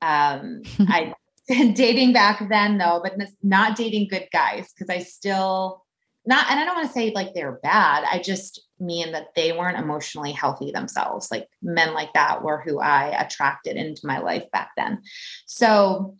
[0.02, 1.14] Um i
[1.48, 5.84] dating back then though but not dating good guys because i still
[6.26, 8.04] not and i don't want to say like they're bad.
[8.10, 11.30] I just mean that they weren't emotionally healthy themselves.
[11.30, 15.02] Like men like that were who I attracted into my life back then.
[15.46, 16.16] So,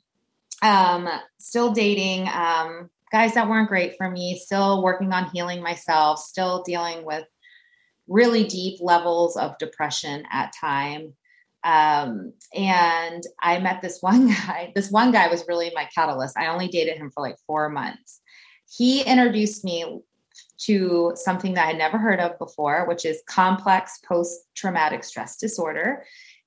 [0.63, 6.19] um, still dating um, guys that weren't great for me, still working on healing myself,
[6.19, 7.25] still dealing with
[8.09, 11.13] really deep levels of depression at time.
[11.65, 14.73] Um, and I met this one guy.
[14.75, 16.39] This one guy was really my catalyst.
[16.39, 18.21] I only dated him for like four months.
[18.69, 20.01] He introduced me
[20.59, 25.37] to something that I had never heard of before, which is complex post traumatic stress
[25.37, 26.05] disorder.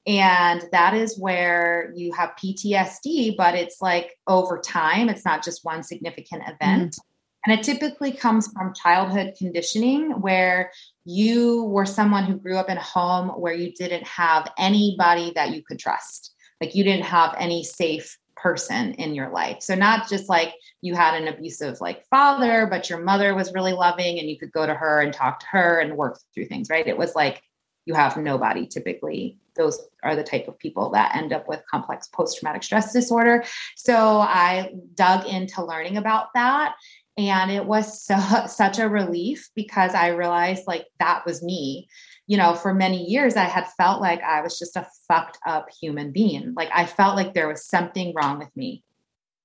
[0.08, 5.66] And that is where you have PTSD, but it's like over time, it's not just
[5.66, 6.94] one significant event.
[6.94, 7.02] Mm-hmm.
[7.46, 10.72] And it typically comes from childhood conditioning where
[11.06, 15.56] you were someone who grew up in a home where you didn't have anybody that
[15.56, 16.34] you could trust.
[16.60, 19.58] Like you didn't have any safe person in your life.
[19.62, 23.74] So not just like you had an abusive like father, but your mother was really
[23.74, 26.70] loving and you could go to her and talk to her and work through things,
[26.70, 26.88] right?
[26.88, 27.42] It was like
[27.86, 29.38] you have nobody typically.
[29.56, 33.44] Those are the type of people that end up with complex post traumatic stress disorder.
[33.76, 36.76] So I dug into learning about that
[37.18, 41.90] and it was so, such a relief because I realized like that was me
[42.30, 45.68] you know, for many years, I had felt like I was just a fucked up
[45.82, 46.54] human being.
[46.56, 48.84] Like I felt like there was something wrong with me.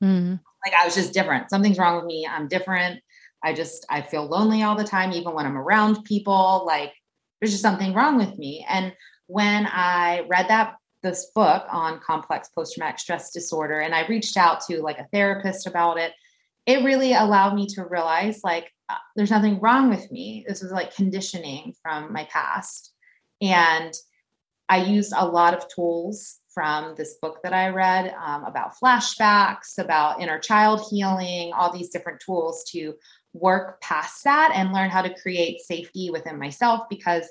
[0.03, 0.39] Mm.
[0.63, 1.49] Like I was just different.
[1.49, 2.29] Something's wrong with me.
[2.31, 3.01] I'm different.
[3.43, 6.65] I just, I feel lonely all the time, even when I'm around people.
[6.67, 6.93] Like
[7.41, 8.67] there's just something wrong with me.
[8.69, 8.93] And
[9.29, 14.37] when I read that, this book on complex post traumatic stress disorder, and I reached
[14.37, 16.13] out to like a therapist about it,
[16.67, 20.45] it really allowed me to realize like uh, there's nothing wrong with me.
[20.47, 22.93] This was like conditioning from my past.
[23.41, 23.95] And
[24.69, 29.79] I used a lot of tools from this book that I read um, about flashbacks,
[29.79, 32.95] about inner child healing, all these different tools to
[33.33, 37.29] work past that and learn how to create safety within myself because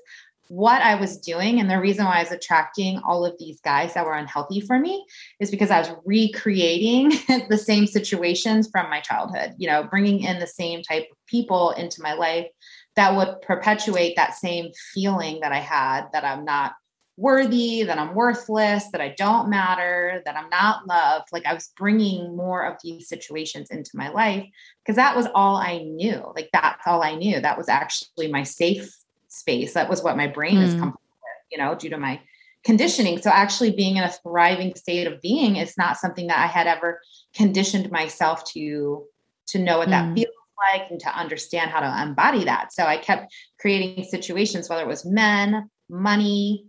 [0.50, 3.94] what I was doing and the reason why I was attracting all of these guys
[3.94, 5.06] that were unhealthy for me
[5.40, 7.10] is because I was recreating
[7.50, 11.72] the same situations from my childhood, you know, bringing in the same type of people
[11.72, 12.48] into my life
[12.96, 16.74] that would perpetuate that same feeling that I had that I'm not
[17.16, 21.28] worthy, that I'm worthless, that I don't matter, that I'm not loved.
[21.32, 24.46] Like I was bringing more of these situations into my life
[24.84, 26.32] because that was all I knew.
[26.36, 27.40] Like that's all I knew.
[27.40, 28.96] That was actually my safe
[29.34, 29.74] space.
[29.74, 30.64] That was what my brain mm.
[30.64, 32.22] is comfortable with, you know, due to my
[32.64, 33.22] conditioning.
[33.22, 36.68] So actually being in a thriving state of being is not something that I had
[36.68, 37.02] ever
[37.36, 39.06] conditioned myself to
[39.48, 39.92] to know what mm.
[39.92, 40.34] that feels
[40.72, 42.72] like and to understand how to embody that.
[42.72, 46.66] So I kept creating situations, whether it was men, money,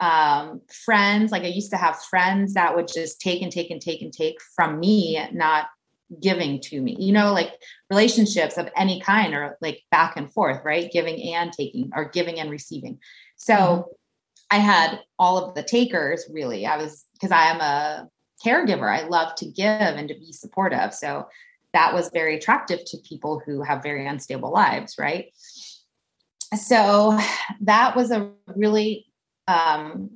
[0.00, 1.32] um, friends.
[1.32, 4.12] Like I used to have friends that would just take and take and take and
[4.12, 5.68] take from me, not
[6.20, 7.52] giving to me, you know, like
[7.90, 10.90] relationships of any kind are like back and forth, right?
[10.90, 12.98] Giving and taking or giving and receiving.
[13.36, 13.90] So mm-hmm.
[14.50, 16.66] I had all of the takers really.
[16.66, 18.08] I was because I am a
[18.44, 18.88] caregiver.
[18.88, 20.94] I love to give and to be supportive.
[20.94, 21.28] So
[21.74, 25.26] that was very attractive to people who have very unstable lives, right?
[26.56, 27.18] So
[27.60, 29.06] that was a really
[29.46, 30.10] um,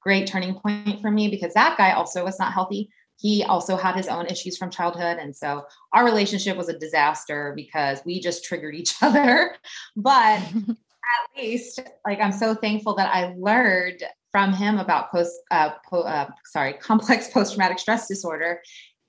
[0.00, 2.90] great turning point for me because that guy also was not healthy.
[3.24, 5.16] He also had his own issues from childhood.
[5.16, 9.56] And so our relationship was a disaster because we just triggered each other.
[9.96, 15.70] But at least, like, I'm so thankful that I learned from him about post, uh,
[15.88, 18.60] po- uh, sorry, complex post traumatic stress disorder.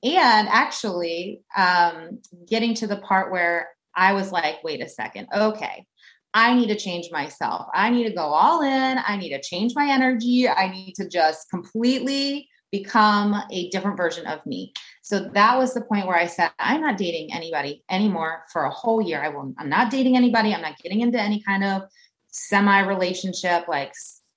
[0.01, 5.86] And actually, um, getting to the part where I was like, wait a second, okay,
[6.34, 7.67] I need to change myself.
[7.73, 8.97] I need to go all in.
[9.06, 10.47] I need to change my energy.
[10.47, 12.47] I need to just completely
[12.79, 14.73] become a different version of me.
[15.01, 18.69] So that was the point where I said, I'm not dating anybody anymore for a
[18.69, 19.23] whole year.
[19.23, 20.53] I will, I'm not dating anybody.
[20.53, 21.83] I'm not getting into any kind of
[22.31, 23.93] semi relationship, like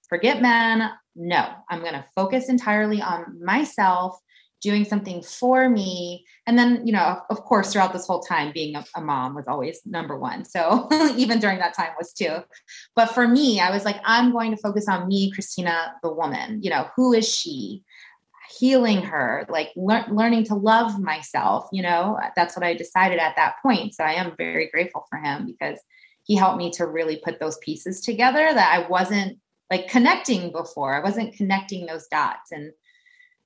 [0.08, 0.90] forget men.
[1.16, 4.18] No, I'm going to focus entirely on myself
[4.60, 6.24] doing something for me.
[6.46, 9.46] And then, you know, of course, throughout this whole time, being a, a mom was
[9.46, 10.44] always number one.
[10.44, 12.38] So even during that time was too.
[12.96, 16.60] But for me, I was like, I'm going to focus on me, Christina, the woman.
[16.62, 17.82] You know, who is she?
[18.58, 21.68] Healing her, like le- learning to love myself.
[21.72, 23.94] You know, that's what I decided at that point.
[23.94, 25.78] So I am very grateful for him because
[26.24, 29.38] he helped me to really put those pieces together that I wasn't
[29.70, 30.94] like connecting before.
[30.94, 32.52] I wasn't connecting those dots.
[32.52, 32.72] And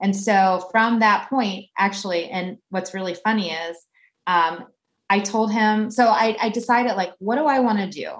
[0.00, 3.76] and so from that point, actually, and what's really funny is
[4.26, 4.66] um,
[5.08, 8.10] I told him, so I, I decided, like, what do I want to do?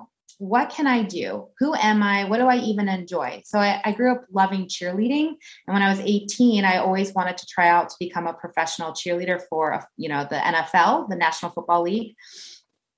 [0.43, 1.47] What can I do?
[1.61, 2.25] Who am I?
[2.25, 3.43] What do I even enjoy?
[3.45, 5.29] So I, I grew up loving cheerleading.
[5.69, 8.91] And when I was 18, I always wanted to try out to become a professional
[8.91, 12.17] cheerleader for, you know, the NFL, the National Football League.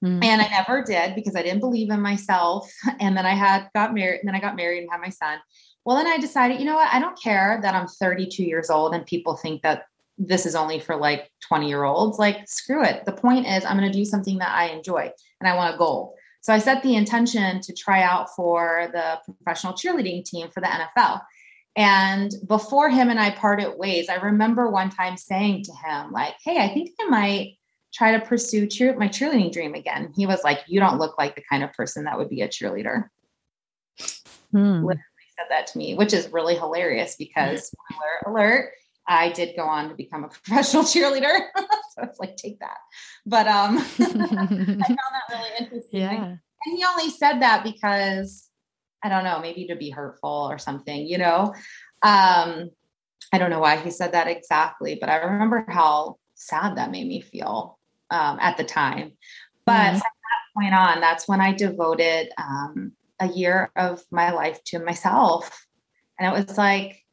[0.03, 0.25] Mm.
[0.25, 2.73] And I never did because I didn't believe in myself.
[2.99, 5.39] And then I had got married, and then I got married and had my son.
[5.85, 6.95] Well, then I decided, you know what?
[6.95, 9.83] I don't care that I'm 32 years old and people think that
[10.17, 12.19] this is only for like 20 year olds.
[12.19, 13.05] Like, screw it.
[13.05, 15.79] The point is, I'm going to do something that I enjoy and I want a
[15.79, 16.14] goal.
[16.45, 20.67] So I set the intention to try out for the professional cheerleading team for the
[20.67, 21.23] NFL.
[21.75, 26.35] And before him and I parted ways, I remember one time saying to him, like,
[26.45, 27.55] hey, I think I might
[27.95, 30.13] try to pursue cheer- my cheerleading dream again.
[30.15, 32.49] He was like, you don't look like the kind of person that would be a
[32.49, 33.09] cheerleader.
[34.53, 34.87] Hmm
[35.37, 38.73] said that to me, which is really hilarious because alert, alert,
[39.07, 41.39] I did go on to become a professional cheerleader.
[41.57, 42.79] so it's like, take that.
[43.27, 46.01] But um, I found that really interesting.
[46.01, 46.37] Yeah.
[46.67, 48.49] And he only said that because
[49.03, 51.55] I don't know, maybe to be hurtful or something, you know?
[52.03, 52.71] Um,
[53.33, 57.07] I don't know why he said that exactly, but I remember how sad that made
[57.07, 57.79] me feel
[58.11, 59.13] um, at the time.
[59.67, 59.93] But mm-hmm.
[59.93, 64.79] from that point on, that's when I devoted um, a year of my life to
[64.79, 65.67] myself.
[66.19, 67.04] And it was like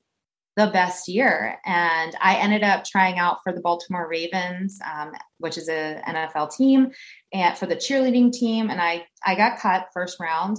[0.57, 1.57] the best year.
[1.65, 6.55] And I ended up trying out for the Baltimore Ravens, um, which is an NFL
[6.55, 6.91] team,
[7.33, 8.69] and for the cheerleading team.
[8.69, 10.57] And I, I got cut first round.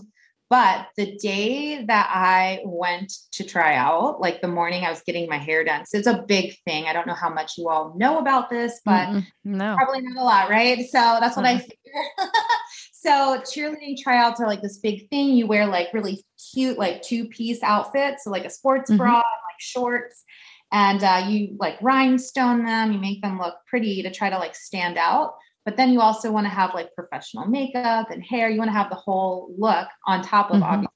[0.48, 5.26] But the day that I went to try out, like the morning I was getting
[5.26, 6.84] my hair done, so it's a big thing.
[6.84, 9.76] I don't know how much you all know about this, but no.
[9.76, 10.80] probably not a lot, right?
[10.90, 11.78] So that's what mm I figure.
[13.02, 15.30] So cheerleading tryouts are like this big thing.
[15.30, 18.98] You wear like really cute, like two piece outfits, so like a sports mm-hmm.
[18.98, 20.24] bra, and, like shorts,
[20.72, 22.92] and uh, you like rhinestone them.
[22.92, 25.34] You make them look pretty to try to like stand out.
[25.64, 28.50] But then you also want to have like professional makeup and hair.
[28.50, 30.64] You want to have the whole look on top of mm-hmm.
[30.64, 30.92] obviously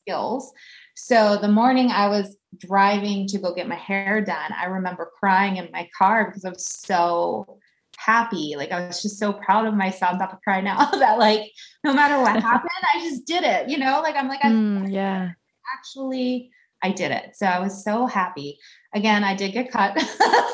[0.00, 0.52] skills.
[0.94, 5.56] So the morning I was driving to go get my hair done, I remember crying
[5.56, 7.58] in my car because I was so
[7.98, 8.54] happy.
[8.56, 10.12] Like I was just so proud of myself.
[10.12, 11.50] I'm about to cry now that like
[11.84, 13.68] no matter what happened, I just did it.
[13.68, 15.30] You know, like I'm like, I mm, yeah,
[15.76, 16.50] actually
[16.82, 17.36] I did it.
[17.36, 18.58] So I was so happy.
[18.94, 20.00] Again, I did get cut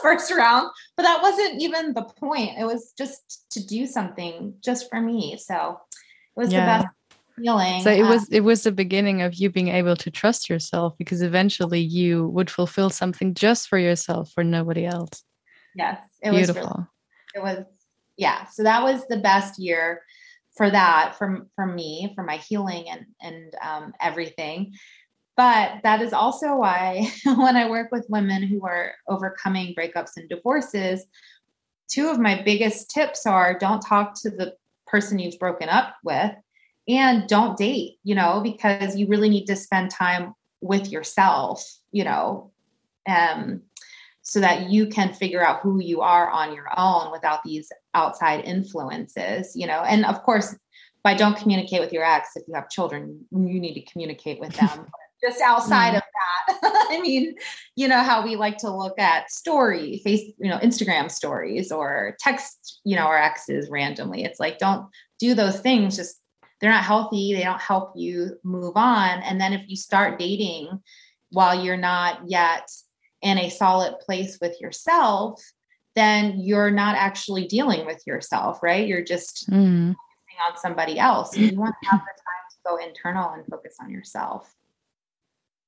[0.02, 2.58] first round, but that wasn't even the point.
[2.58, 5.36] It was just to do something just for me.
[5.38, 5.80] So
[6.36, 6.78] it was yeah.
[6.78, 6.94] the best
[7.36, 7.82] feeling.
[7.82, 11.22] So it was it was the beginning of you being able to trust yourself because
[11.22, 15.24] eventually you would fulfill something just for yourself for nobody else.
[15.74, 16.62] Yes, it Beautiful.
[16.62, 16.70] was.
[16.72, 16.86] Really,
[17.34, 17.64] it was
[18.16, 18.46] yeah.
[18.46, 20.02] So that was the best year
[20.56, 24.74] for that from for me for my healing and and um, everything.
[25.36, 30.28] But that is also why when I work with women who are overcoming breakups and
[30.28, 31.04] divorces,
[31.88, 34.54] two of my biggest tips are don't talk to the
[34.86, 36.32] person you've broken up with
[36.88, 42.04] and don't date, you know, because you really need to spend time with yourself, you
[42.04, 42.50] know,
[43.08, 43.62] um,
[44.22, 48.44] so that you can figure out who you are on your own without these outside
[48.44, 49.82] influences, you know.
[49.82, 50.54] And of course,
[51.02, 54.54] by don't communicate with your ex if you have children, you need to communicate with
[54.54, 54.86] them.
[55.24, 55.98] Just outside mm.
[55.98, 57.36] of that, I mean,
[57.76, 62.16] you know how we like to look at story, face, you know, Instagram stories or
[62.18, 64.24] text, you know, our exes randomly.
[64.24, 64.88] It's like don't
[65.20, 65.96] do those things.
[65.96, 66.20] Just
[66.60, 67.34] they're not healthy.
[67.34, 69.20] They don't help you move on.
[69.20, 70.80] And then if you start dating
[71.30, 72.68] while you're not yet
[73.22, 75.42] in a solid place with yourself,
[75.94, 78.86] then you're not actually dealing with yourself, right?
[78.86, 79.94] You're just mm.
[79.94, 81.36] on somebody else.
[81.36, 84.52] you want to have the time to go internal and focus on yourself.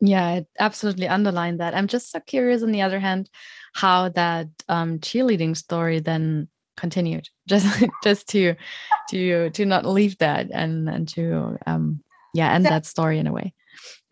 [0.01, 1.75] Yeah, I absolutely underline that.
[1.75, 3.31] I'm just so curious, on the other hand,
[3.75, 8.55] how that um, cheerleading story then continued just just to
[9.09, 12.03] to to not leave that and and to um
[12.33, 13.55] yeah end so, that story in a way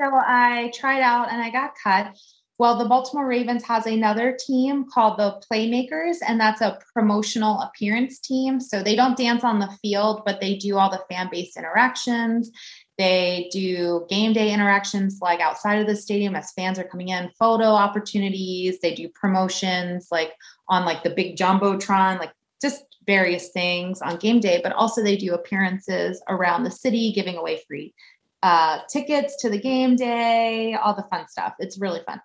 [0.01, 2.17] so i tried out and i got cut
[2.63, 8.21] well the baltimore ravens has another team called the playmakers and that's a promotional appearance
[8.21, 11.57] team so they don't dance on the field but they do all the fan based
[11.57, 12.53] interactions
[12.99, 17.31] they do game day interactions like outside of the stadium as fans are coming in,
[17.37, 18.79] photo opportunities.
[18.79, 20.35] They do promotions like
[20.69, 25.17] on like the big jumbotron, like just various things on game day, but also they
[25.17, 27.95] do appearances around the city, giving away free
[28.43, 31.55] uh, tickets to the game day, all the fun stuff.
[31.59, 32.21] It's really fun.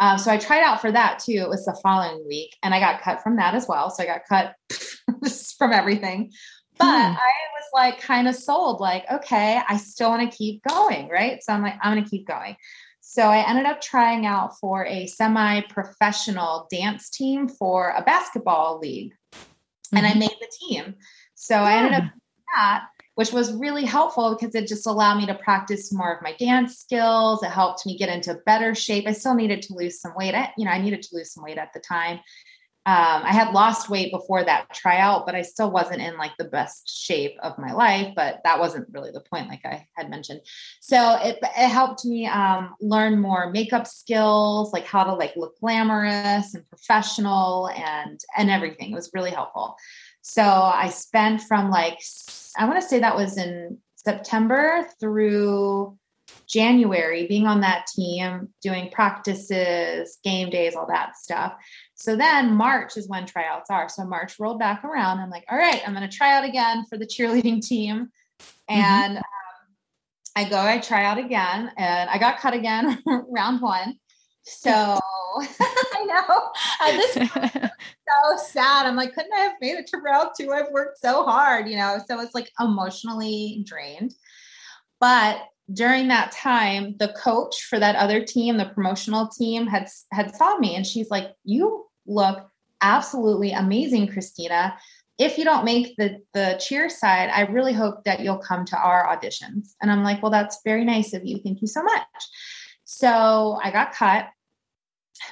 [0.00, 1.32] Um, so I tried out for that too.
[1.32, 3.90] It was the following week, and I got cut from that as well.
[3.90, 4.54] So I got cut
[5.58, 6.32] from everything.
[6.78, 7.16] But hmm.
[7.16, 11.42] I was like kind of sold, like, okay, I still want to keep going, right?
[11.42, 12.56] So I'm like, I'm going to keep going.
[13.00, 18.78] So I ended up trying out for a semi professional dance team for a basketball
[18.78, 19.12] league
[19.92, 20.20] and I mm-hmm.
[20.20, 20.94] made the team.
[21.34, 21.62] So yeah.
[21.62, 22.04] I ended up
[22.54, 22.84] that,
[23.20, 26.78] which was really helpful because it just allowed me to practice more of my dance
[26.78, 27.42] skills.
[27.42, 29.06] It helped me get into better shape.
[29.06, 30.34] I still needed to lose some weight.
[30.34, 32.20] I, you know, I needed to lose some weight at the time.
[32.86, 36.46] Um, I had lost weight before that tryout, but I still wasn't in like the
[36.46, 38.14] best shape of my life.
[38.16, 40.40] But that wasn't really the point, like I had mentioned.
[40.80, 45.60] So it, it helped me um, learn more makeup skills, like how to like look
[45.60, 48.92] glamorous and professional, and and everything.
[48.92, 49.76] It was really helpful.
[50.22, 51.98] So I spent from like
[52.58, 55.98] I want to say that was in September through
[56.46, 61.54] January being on that team, doing practices, game days, all that stuff.
[61.94, 63.88] So then March is when tryouts are.
[63.88, 65.20] So March rolled back around.
[65.20, 68.08] I'm like, all right, I'm going to try out again for the cheerleading team.
[68.40, 68.80] Mm-hmm.
[68.80, 69.24] And um,
[70.34, 73.99] I go, I try out again, and I got cut again round one.
[74.42, 74.70] So
[75.40, 76.50] I know
[76.92, 78.86] this point, so sad.
[78.86, 80.52] I'm like, couldn't I have made it to round two?
[80.52, 81.98] I've worked so hard, you know.
[82.06, 84.14] So it's like emotionally drained.
[84.98, 90.34] But during that time, the coach for that other team, the promotional team, had had
[90.34, 94.76] saw me, and she's like, "You look absolutely amazing, Christina.
[95.18, 98.78] If you don't make the the cheer side, I really hope that you'll come to
[98.78, 99.74] our auditions.
[99.82, 101.40] And I'm like, well, that's very nice of you.
[101.44, 102.04] Thank you so much.
[103.00, 104.28] So I got cut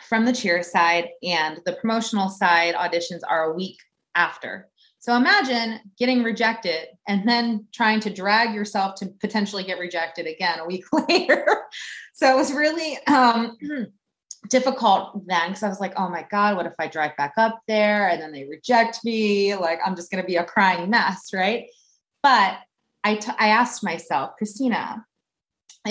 [0.08, 3.76] from the cheer side, and the promotional side auditions are a week
[4.14, 4.70] after.
[5.00, 10.60] So imagine getting rejected and then trying to drag yourself to potentially get rejected again
[10.60, 11.46] a week later.
[12.14, 13.58] so it was really um,
[14.48, 17.60] difficult then because I was like, oh my God, what if I drive back up
[17.68, 19.54] there and then they reject me?
[19.54, 21.66] Like, I'm just going to be a crying mess, right?
[22.22, 22.60] But
[23.04, 25.04] I, t- I asked myself, Christina,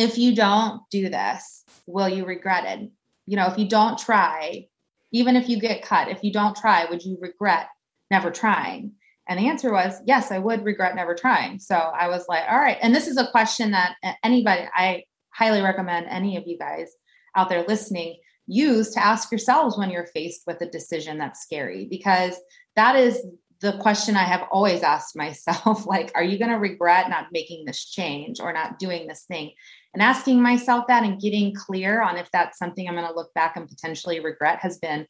[0.02, 2.89] if you don't do this, will you regret it?
[3.26, 4.68] You know, if you don't try,
[5.12, 7.68] even if you get cut, if you don't try, would you regret
[8.12, 8.93] never trying?
[9.28, 11.60] And the answer was, yes, I would regret never trying.
[11.60, 12.78] So I was like, all right.
[12.82, 16.91] And this is a question that anybody, I highly recommend any of you guys
[17.36, 18.18] out there listening
[18.48, 22.36] use to ask yourselves when you're faced with a decision that's scary because
[22.76, 23.22] that is
[23.60, 27.66] the question I have always asked myself like are you going to regret not making
[27.66, 29.52] this change or not doing this thing
[29.98, 33.34] and asking myself that and getting clear on if that's something I'm going to look
[33.34, 35.08] back and potentially regret has been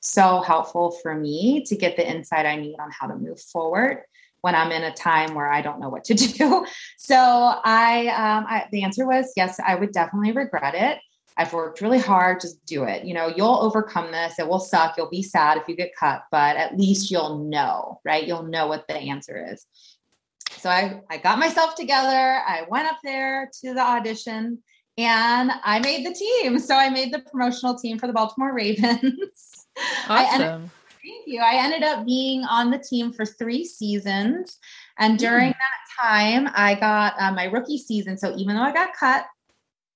[0.00, 3.98] so helpful for me to get the insight I need on how to move forward
[4.40, 6.64] when I'm in a time where I don't know what to do.
[6.96, 11.00] So I, um, I, the answer was yes, I would definitely regret it.
[11.36, 12.40] I've worked really hard.
[12.40, 13.04] Just do it.
[13.04, 14.38] You know, you'll overcome this.
[14.38, 14.96] It will suck.
[14.96, 18.26] You'll be sad if you get cut, but at least you'll know, right?
[18.26, 19.66] You'll know what the answer is.
[20.58, 22.42] So I, I got myself together.
[22.46, 24.58] I went up there to the audition
[24.98, 26.58] and I made the team.
[26.58, 29.66] So I made the promotional team for the Baltimore Ravens.
[30.08, 30.70] Awesome.
[31.02, 31.40] Thank you.
[31.40, 34.58] I ended up being on the team for three seasons.
[34.98, 35.56] And during mm.
[35.56, 38.18] that time, I got uh, my rookie season.
[38.18, 39.24] So even though I got cut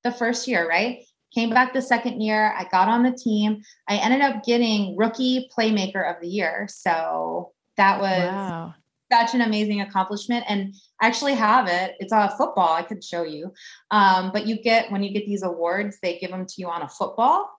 [0.03, 1.01] the first year, right?
[1.35, 3.61] Came back the second year, I got on the team.
[3.89, 6.69] I ended up getting rookie playmaker of the year.
[6.71, 8.75] So that was wow.
[9.13, 10.45] Such an amazing accomplishment.
[10.49, 11.95] And I actually have it.
[12.01, 12.73] It's a football.
[12.75, 13.53] I could show you.
[13.91, 16.83] Um, but you get, when you get these awards, they give them to you on
[16.83, 17.51] a football.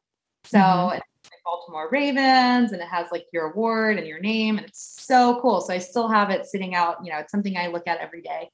[0.46, 1.00] So mm-hmm.
[1.46, 5.62] Baltimore Ravens and it has like your award and your name and it's so cool.
[5.62, 8.22] So I still have it sitting out, you know, it's something I look at every
[8.22, 8.50] day.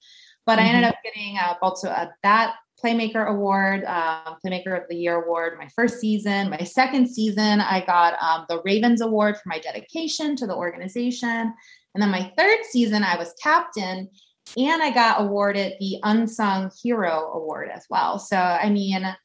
[0.45, 0.65] But mm-hmm.
[0.65, 0.89] I ended mm-hmm.
[0.89, 5.67] up getting uh, also uh, that Playmaker Award, uh, Playmaker of the Year Award, my
[5.75, 6.49] first season.
[6.49, 11.53] My second season, I got um, the Ravens Award for my dedication to the organization.
[11.93, 14.09] And then my third season, I was captain
[14.57, 18.19] and I got awarded the Unsung Hero Award as well.
[18.19, 19.15] So, I mean,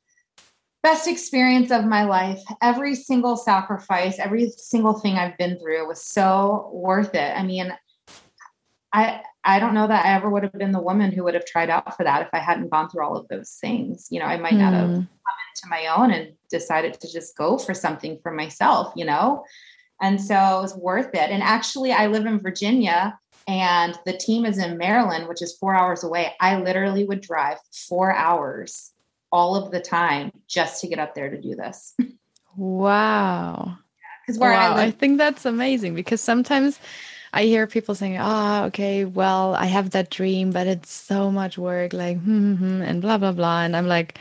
[0.82, 2.40] best experience of my life.
[2.62, 7.36] Every single sacrifice, every single thing I've been through was so worth it.
[7.36, 7.74] I mean,
[8.92, 11.44] I I don't know that I ever would have been the woman who would have
[11.44, 14.08] tried out for that if I hadn't gone through all of those things.
[14.10, 14.58] You know, I might mm.
[14.58, 14.94] not have hmm.
[14.94, 15.06] come
[15.54, 19.44] into my own and decided to just go for something for myself, you know?
[20.00, 21.30] And so it was worth it.
[21.30, 23.18] And actually, I live in Virginia
[23.48, 26.34] and the team is in Maryland, which is four hours away.
[26.40, 28.92] I literally would drive four hours
[29.30, 31.94] all of the time just to get up there to do this.
[32.56, 33.76] Wow.
[34.26, 34.72] Because where wow.
[34.72, 36.80] I, live- I think that's amazing because sometimes
[37.32, 41.58] I hear people saying, "Oh, okay, well, I have that dream, but it's so much
[41.58, 44.18] work, like hmm, hmm, hmm, and blah blah blah," and I'm like,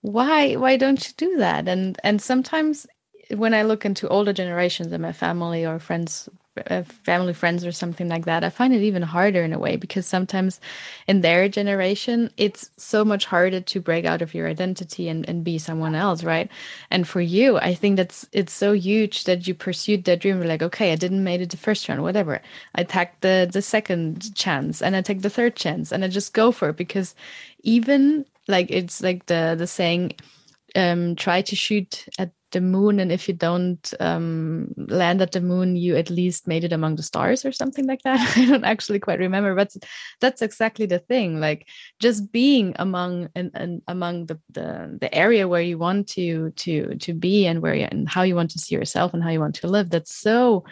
[0.00, 0.54] "Why?
[0.54, 2.86] Why don't you do that?" And and sometimes
[3.34, 6.28] when I look into older generations in my family or friends
[6.70, 9.76] uh, family friends or something like that i find it even harder in a way
[9.76, 10.60] because sometimes
[11.06, 15.44] in their generation it's so much harder to break out of your identity and, and
[15.44, 16.50] be someone else right?
[16.90, 20.46] And for you i think that's it's so huge that you pursued that dream You're
[20.46, 22.40] like okay i didn't made it the first round whatever.
[22.74, 26.32] I take the the second chance and i take the third chance and i just
[26.32, 27.14] go for it because
[27.62, 30.14] even like it's like the the saying
[30.74, 35.40] um, try to shoot at the moon and if you don't um, land at the
[35.40, 38.20] moon you at least made it among the stars or something like that.
[38.36, 39.74] I don't actually quite remember but
[40.20, 41.68] that's exactly the thing like
[41.98, 46.94] just being among and, and among the, the the area where you want to to
[46.96, 49.40] to be and where you, and how you want to see yourself and how you
[49.40, 50.64] want to live that's so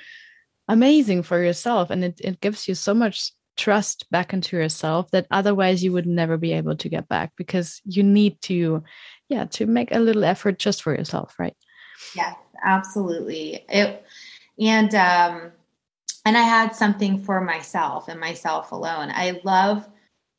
[0.69, 1.91] amazing for yourself.
[1.91, 6.07] And it, it gives you so much trust back into yourself that otherwise you would
[6.07, 8.83] never be able to get back because you need to
[9.29, 11.57] yeah to make a little effort just for yourself right
[12.15, 13.65] Yes, absolutely.
[13.69, 14.05] It
[14.59, 15.53] and um
[16.27, 19.11] and I had something for myself and myself alone.
[19.13, 19.87] I love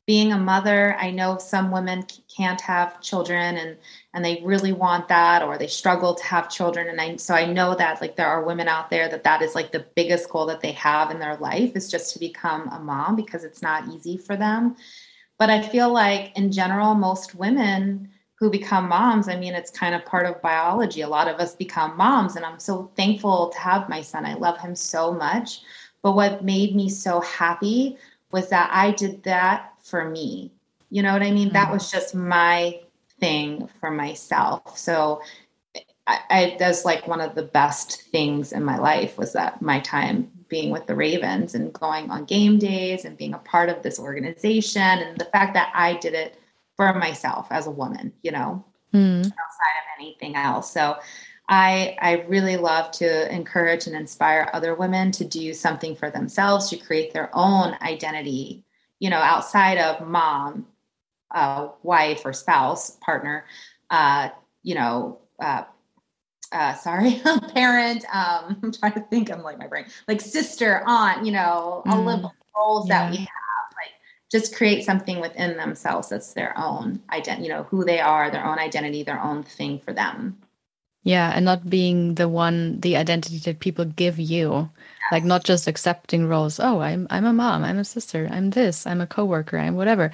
[0.06, 0.96] being a mother.
[0.98, 3.76] I know some women can't have children and
[4.14, 7.46] and they really want that or they struggle to have children and I so I
[7.46, 10.46] know that like there are women out there that that is like the biggest goal
[10.46, 13.88] that they have in their life is just to become a mom because it's not
[13.88, 14.76] easy for them.
[15.38, 19.94] But I feel like in general most women who become moms, I mean, it's kind
[19.94, 21.00] of part of biology.
[21.00, 24.26] A lot of us become moms, and I'm so thankful to have my son.
[24.26, 25.62] I love him so much.
[26.02, 27.96] But what made me so happy
[28.30, 30.52] was that I did that for me.
[30.90, 31.48] You know what I mean?
[31.48, 31.54] Mm-hmm.
[31.54, 32.80] That was just my
[33.18, 34.78] thing for myself.
[34.78, 35.22] So
[36.06, 39.80] I, I, that's like one of the best things in my life was that my
[39.80, 43.82] time being with the Ravens and going on game days and being a part of
[43.82, 46.38] this organization and the fact that I did it
[46.76, 49.18] for myself as a woman, you know, mm.
[49.18, 50.70] outside of anything else.
[50.70, 50.96] So
[51.48, 56.68] I I really love to encourage and inspire other women to do something for themselves
[56.70, 58.64] to create their own identity,
[58.98, 60.66] you know, outside of mom,
[61.30, 63.46] uh, wife or spouse, partner,
[63.90, 64.30] uh,
[64.62, 65.62] you know, uh,
[66.52, 67.20] uh, sorry,
[67.54, 68.04] parent.
[68.12, 69.30] Um, I'm trying to think.
[69.30, 71.24] I'm like my brain, like sister, aunt.
[71.24, 72.22] You know, all mm.
[72.22, 73.04] the roles yeah.
[73.04, 73.28] that we have
[74.30, 78.44] just create something within themselves that's their own identity, you know, who they are, their
[78.44, 80.38] own identity, their own thing for them.
[81.04, 84.68] Yeah, and not being the one, the identity that people give you,
[85.12, 86.58] like not just accepting roles.
[86.58, 90.10] Oh, I'm I'm a mom, I'm a sister, I'm this, I'm a coworker, I'm whatever,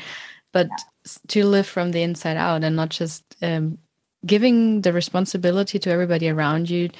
[0.52, 1.12] but yeah.
[1.28, 3.78] to live from the inside out and not just um,
[4.26, 6.90] giving the responsibility to everybody around you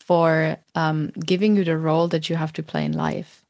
[0.00, 3.41] for um, giving you the role that you have to play in life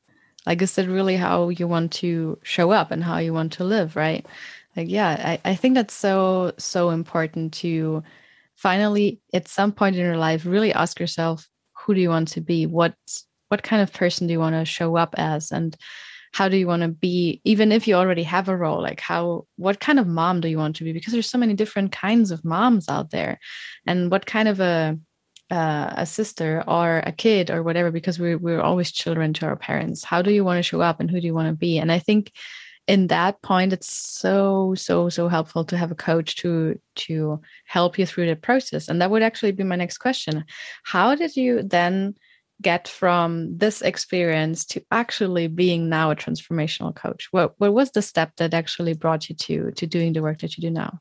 [0.46, 3.64] Like, is it really how you want to show up and how you want to
[3.64, 4.26] live, right?
[4.76, 8.02] Like, yeah, I, I think that's so, so important to
[8.56, 12.40] finally, at some point in your life, really ask yourself, who do you want to
[12.40, 12.66] be?
[12.66, 12.94] What,
[13.48, 15.52] what kind of person do you want to show up as?
[15.52, 15.76] And
[16.32, 19.46] how do you want to be even if you already have a role like how
[19.56, 22.30] what kind of mom do you want to be because there's so many different kinds
[22.30, 23.38] of moms out there
[23.86, 24.98] and what kind of a
[25.52, 29.56] uh, a sister or a kid or whatever because we're, we're always children to our
[29.56, 30.02] parents.
[30.02, 31.78] How do you want to show up and who do you want to be?
[31.78, 32.32] And i think
[32.88, 37.98] in that point it's so so so helpful to have a coach to to help
[37.98, 38.88] you through the process.
[38.88, 40.44] And that would actually be my next question.
[40.84, 42.14] How did you then
[42.60, 47.28] get from this experience to actually being now a transformational coach?
[47.30, 50.56] What what was the step that actually brought you to to doing the work that
[50.56, 50.98] you do now?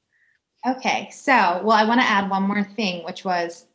[0.68, 3.66] Okay so well i want to add one more thing which was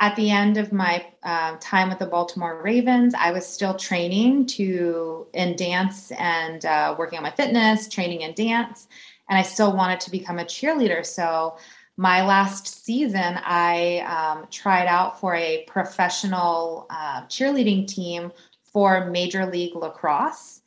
[0.00, 4.46] at the end of my uh, time with the Baltimore Ravens, I was still training
[4.46, 8.88] to in dance and uh, working on my fitness, training in dance,
[9.28, 11.04] and I still wanted to become a cheerleader.
[11.04, 11.58] So
[11.98, 18.32] my last season, I um, tried out for a professional uh, cheerleading team
[18.72, 20.62] for Major League Lacrosse.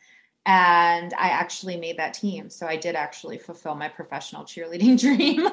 [0.46, 2.52] And I actually made that team.
[2.52, 5.48] So I did actually fulfill my professional cheerleading dream.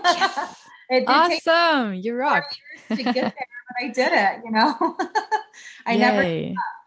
[1.07, 1.95] awesome.
[1.95, 2.45] You rock.
[2.89, 3.35] to get there,
[3.81, 4.75] I did it, you know.
[5.87, 5.99] I Yay.
[5.99, 6.23] never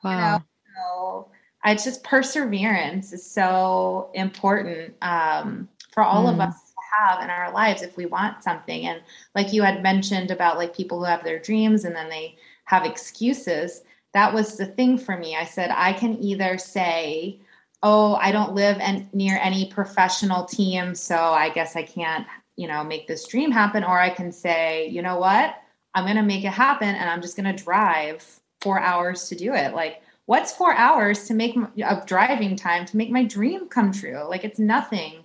[0.04, 0.34] wow.
[0.34, 1.28] you know.
[1.28, 1.28] So
[1.66, 6.34] it's just perseverance is so important um, for all mm.
[6.34, 8.86] of us to have in our lives if we want something.
[8.86, 9.02] And
[9.34, 12.36] like you had mentioned about like people who have their dreams and then they
[12.66, 13.84] have excuses,
[14.14, 15.36] that was the thing for me.
[15.36, 17.40] I said, I can either say,
[17.82, 22.26] oh, I don't live en- near any professional team, so I guess I can't,
[22.56, 23.84] you know, make this dream happen.
[23.84, 25.56] Or I can say, you know what?
[25.96, 28.26] I'm going to make it happen and I'm just going to drive
[28.62, 29.74] four hours to do it.
[29.74, 34.28] Like, what's four hours to make of driving time to make my dream come true?
[34.28, 35.24] Like, it's nothing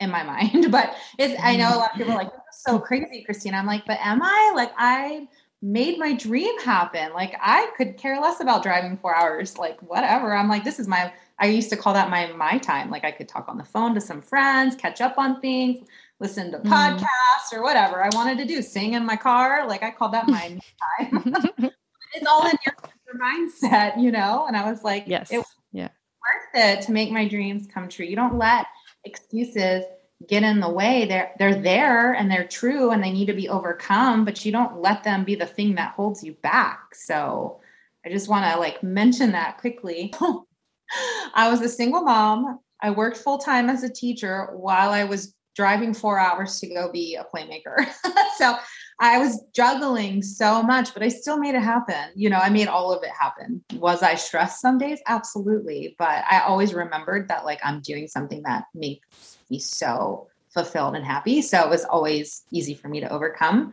[0.00, 0.70] in my mind.
[0.70, 3.56] But it's I know a lot of people are like, so crazy, Christina.
[3.56, 4.52] I'm like, but am I?
[4.54, 5.28] Like I
[5.62, 7.12] made my dream happen.
[7.12, 10.34] Like I could care less about driving four hours, like whatever.
[10.34, 12.90] I'm like, this is my I used to call that my my time.
[12.90, 15.88] Like I could talk on the phone to some friends, catch up on things,
[16.22, 16.72] listen to mm-hmm.
[16.72, 19.66] podcasts or whatever I wanted to do, sing in my car.
[19.68, 20.58] Like I called that my
[21.00, 21.34] time.
[22.14, 22.74] it's all in your,
[23.06, 24.46] your, mindset, you know?
[24.46, 25.88] And I was like, yes, it yeah.
[25.88, 28.06] worth it to make my dreams come true.
[28.06, 28.66] You don't let
[29.04, 29.84] excuses
[30.28, 33.48] get in the way they're they're there and they're true and they need to be
[33.48, 37.60] overcome but you don't let them be the thing that holds you back so
[38.06, 40.14] i just want to like mention that quickly
[41.34, 45.34] i was a single mom i worked full time as a teacher while i was
[45.54, 47.86] driving 4 hours to go be a playmaker
[48.38, 48.56] so
[49.00, 52.68] i was juggling so much but i still made it happen you know i made
[52.68, 57.44] all of it happen was i stressed some days absolutely but i always remembered that
[57.44, 61.42] like i'm doing something that makes me so fulfilled and happy.
[61.42, 63.72] So it was always easy for me to overcome.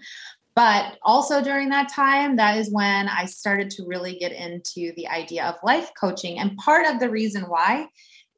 [0.56, 5.08] But also during that time, that is when I started to really get into the
[5.08, 6.40] idea of life coaching.
[6.40, 7.88] And part of the reason why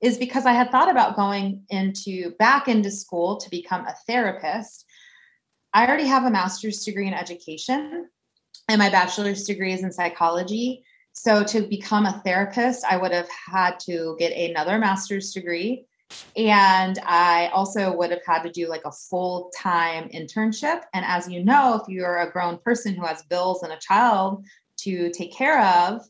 [0.01, 4.85] is because I had thought about going into back into school to become a therapist.
[5.73, 8.09] I already have a master's degree in education,
[8.67, 10.83] and my bachelor's degree is in psychology.
[11.13, 15.85] So to become a therapist, I would have had to get another master's degree
[16.35, 20.81] and I also would have had to do like a full time internship.
[20.93, 24.45] And as you know, if you're a grown person who has bills and a child
[24.77, 26.01] to take care of,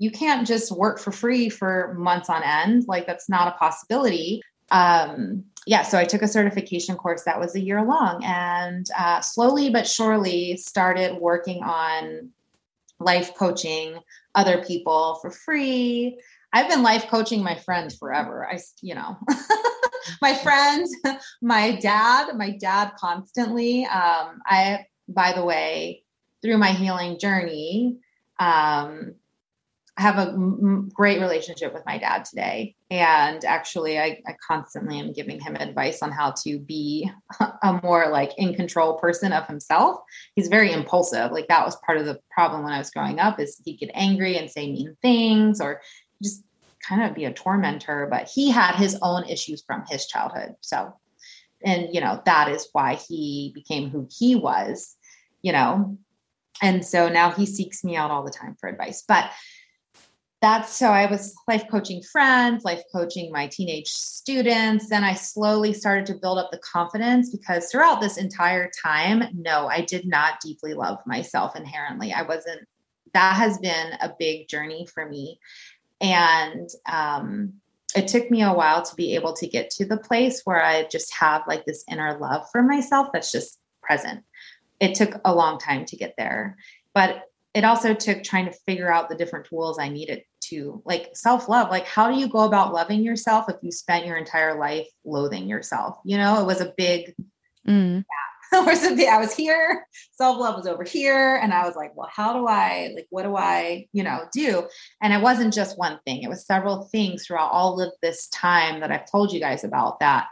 [0.00, 2.86] you can't just work for free for months on end.
[2.88, 4.42] Like that's not a possibility.
[4.72, 9.20] Um, yeah, so I took a certification course that was a year long and uh,
[9.20, 12.30] slowly but surely started working on
[12.98, 13.98] life coaching
[14.34, 16.18] other people for free
[16.52, 18.46] I've been life coaching my friends forever.
[18.46, 19.16] I, you know,
[20.22, 20.94] my friends,
[21.40, 23.84] my dad, my dad constantly.
[23.84, 26.04] Um, I, by the way,
[26.42, 27.98] through my healing journey,
[28.40, 29.14] um,
[29.96, 32.74] I have a m- great relationship with my dad today.
[32.90, 37.10] And actually, I, I constantly am giving him advice on how to be
[37.62, 40.00] a more like in control person of himself.
[40.34, 41.32] He's very impulsive.
[41.32, 43.90] Like that was part of the problem when I was growing up is he'd get
[43.94, 45.80] angry and say mean things or
[46.22, 46.44] just
[46.86, 50.54] kind of be a tormentor, but he had his own issues from his childhood.
[50.60, 50.94] So,
[51.64, 54.96] and you know, that is why he became who he was,
[55.42, 55.98] you know.
[56.62, 59.02] And so now he seeks me out all the time for advice.
[59.06, 59.30] But
[60.42, 64.88] that's so I was life coaching friends, life coaching my teenage students.
[64.88, 69.68] Then I slowly started to build up the confidence because throughout this entire time, no,
[69.68, 72.12] I did not deeply love myself inherently.
[72.12, 72.66] I wasn't,
[73.12, 75.38] that has been a big journey for me
[76.00, 77.54] And um,
[77.94, 80.86] it took me a while to be able to get to the place where I
[80.90, 84.24] just have like this inner love for myself that's just present.
[84.80, 86.56] It took a long time to get there,
[86.94, 91.10] but it also took trying to figure out the different tools I needed to like
[91.14, 91.70] self love.
[91.70, 95.48] Like, how do you go about loving yourself if you spent your entire life loathing
[95.48, 95.98] yourself?
[96.04, 97.14] You know, it was a big
[97.66, 98.04] mm.
[98.52, 101.36] I was here, self love was over here.
[101.36, 104.66] And I was like, well, how do I, like, what do I, you know, do?
[105.00, 108.80] And it wasn't just one thing, it was several things throughout all of this time
[108.80, 110.26] that I've told you guys about that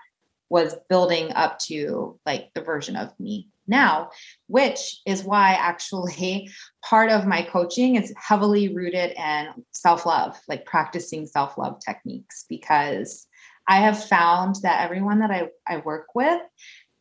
[0.50, 4.10] was building up to like the version of me now,
[4.46, 6.50] which is why actually
[6.84, 12.46] part of my coaching is heavily rooted in self love, like practicing self love techniques,
[12.48, 13.26] because
[13.68, 16.40] I have found that everyone that I, I work with,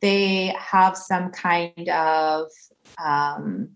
[0.01, 2.47] they have some kind of
[3.03, 3.69] um,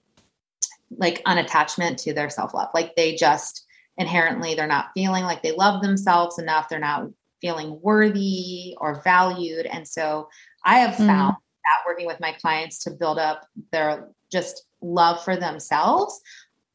[0.97, 2.69] like unattachment to their self love.
[2.73, 3.65] Like they just
[3.97, 6.67] inherently, they're not feeling like they love themselves enough.
[6.67, 7.07] They're not
[7.41, 9.65] feeling worthy or valued.
[9.65, 10.29] And so
[10.63, 11.07] I have mm.
[11.07, 16.19] found that working with my clients to build up their just love for themselves.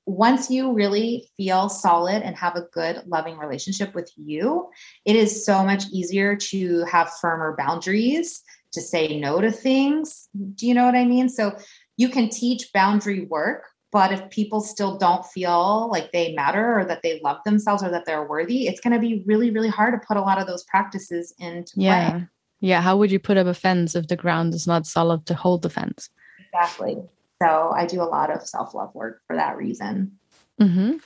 [0.05, 4.69] Once you really feel solid and have a good, loving relationship with you,
[5.05, 8.43] it is so much easier to have firmer boundaries
[8.73, 10.29] to say no to things.
[10.55, 11.29] Do you know what I mean?
[11.29, 11.57] So
[11.97, 13.65] you can teach boundary work,
[13.97, 17.89] but if people still don't feel like they matter or that they love themselves or
[17.89, 20.47] that they're worthy, it's going to be really, really hard to put a lot of
[20.47, 22.11] those practices into yeah.
[22.11, 22.27] play.
[22.61, 22.83] Yeah.
[22.83, 25.63] How would you put up a fence if the ground is not solid to hold
[25.63, 26.11] the fence?
[26.53, 26.99] Exactly.
[27.43, 30.19] So I do a lot of self love work for that reason.
[30.61, 30.99] Mm-hmm.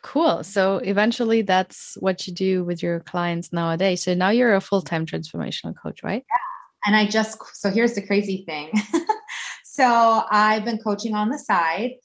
[0.00, 0.42] Cool.
[0.42, 4.02] So eventually that's what you do with your clients nowadays.
[4.02, 6.24] So now you're a full time transformational coach, right?
[6.26, 6.86] Yeah.
[6.86, 8.72] And I just, so here's the crazy thing.
[9.64, 11.96] so I've been coaching on the side,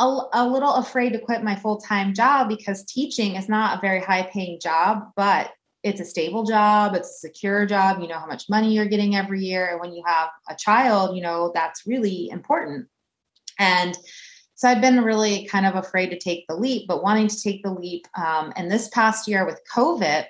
[0.00, 3.80] a, a little afraid to quit my full time job because teaching is not a
[3.80, 8.00] very high paying job, but it's a stable job, it's a secure job.
[8.00, 9.68] You know how much money you're getting every year.
[9.70, 12.88] And when you have a child, you know, that's really important.
[13.58, 13.96] And
[14.54, 17.62] so I've been really kind of afraid to take the leap, but wanting to take
[17.62, 18.06] the leap.
[18.16, 20.26] Um, and this past year with COVID,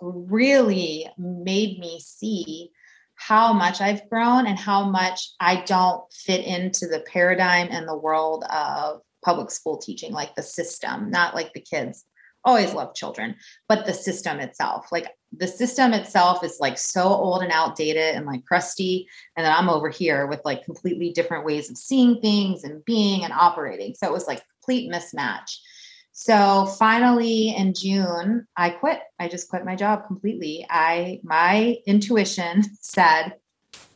[0.00, 2.70] really made me see
[3.18, 7.96] how much I've grown and how much I don't fit into the paradigm and the
[7.96, 12.04] world of public school teaching, like the system, not like the kids.
[12.44, 13.34] Always love children,
[13.68, 14.86] but the system itself.
[14.92, 19.08] Like the system itself is like so old and outdated and like crusty.
[19.36, 23.24] And then I'm over here with like completely different ways of seeing things and being
[23.24, 23.96] and operating.
[23.96, 25.56] So it was like complete mismatch.
[26.20, 28.98] So finally in June, I quit.
[29.20, 30.66] I just quit my job completely.
[30.68, 33.36] I my intuition said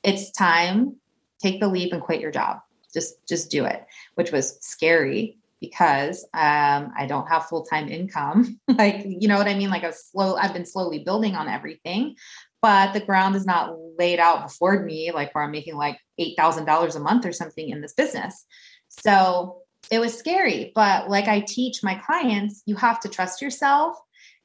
[0.05, 1.01] it's time
[1.43, 2.61] take the leap and quit your job.
[2.95, 8.61] Just just do it, which was scary because um, I don't have full time income.
[8.68, 9.70] like you know what I mean?
[9.70, 10.37] Like a slow.
[10.37, 12.14] I've been slowly building on everything,
[12.61, 15.11] but the ground is not laid out before me.
[15.11, 18.47] Like where I'm making like eight thousand dollars a month or something in this business.
[18.87, 20.72] So it was scary.
[20.74, 23.97] But like I teach my clients, you have to trust yourself.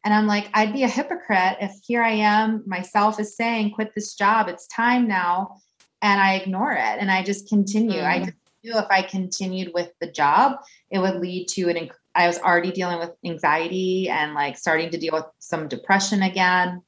[0.03, 3.93] And I'm like, I'd be a hypocrite if here I am, myself is saying, quit
[3.93, 5.57] this job, it's time now.
[6.01, 7.99] And I ignore it and I just continue.
[7.99, 8.07] Mm.
[8.07, 10.59] I just knew if I continued with the job,
[10.89, 11.89] it would lead to an.
[12.15, 16.81] I was already dealing with anxiety and like starting to deal with some depression again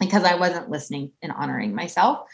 [0.00, 2.26] because I wasn't listening and honoring myself.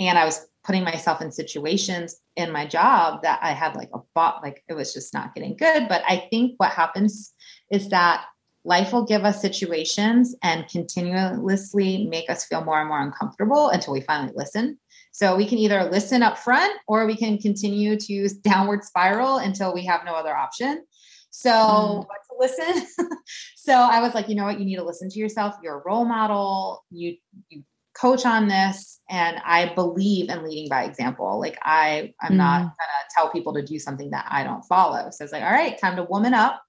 [0.00, 3.98] And I was putting myself in situations in my job that I had like a
[4.14, 5.88] bot, like it was just not getting good.
[5.88, 7.32] But I think what happens
[7.70, 8.24] is that
[8.64, 13.92] life will give us situations and continuously make us feel more and more uncomfortable until
[13.92, 14.78] we finally listen.
[15.12, 19.36] So we can either listen up front or we can continue to use downward spiral
[19.36, 20.84] until we have no other option.
[21.30, 22.06] So mm.
[22.06, 22.86] to listen.
[23.56, 25.56] so I was like, you know what, you need to listen to yourself.
[25.62, 26.84] You're a role model.
[26.90, 27.16] You
[27.48, 27.64] you
[27.94, 31.38] coach on this and I believe in leading by example.
[31.38, 32.36] Like I, I'm mm.
[32.36, 35.10] not gonna tell people to do something that I don't follow.
[35.10, 36.62] So it's like, all right, time to woman up.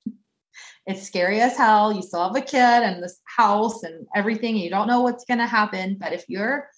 [0.86, 1.92] It's scary as hell.
[1.92, 4.56] You still have a kid and this house and everything.
[4.56, 5.98] And you don't know what's gonna happen.
[6.00, 6.70] But if your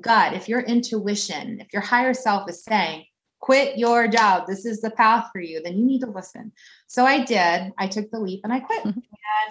[0.00, 3.04] gut, if your intuition, if your higher self is saying,
[3.38, 6.50] quit your job, this is the path for you, then you need to listen.
[6.88, 7.72] So I did.
[7.78, 8.84] I took the leap and I quit.
[8.86, 8.94] and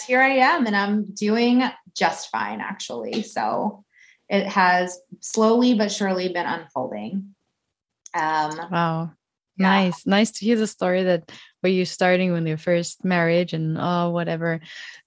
[0.06, 1.64] here I am and I'm doing
[1.96, 3.22] just fine actually.
[3.22, 3.86] So
[4.34, 7.36] it has slowly but surely been unfolding.
[8.16, 9.12] Um, wow.
[9.58, 9.68] Yeah.
[9.68, 10.08] Nice.
[10.08, 11.32] Nice to hear the story that
[11.62, 14.60] were you starting when your first marriage and oh whatever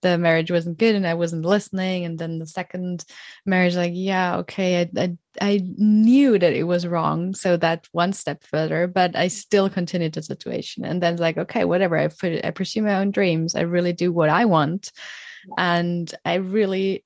[0.02, 3.04] the marriage wasn't good and I wasn't listening and then the second
[3.44, 8.12] marriage like yeah okay I, I I knew that it was wrong so that one
[8.12, 12.44] step further but I still continued the situation and then like okay whatever I put
[12.44, 14.92] I pursue my own dreams I really do what I want
[15.58, 17.04] and i really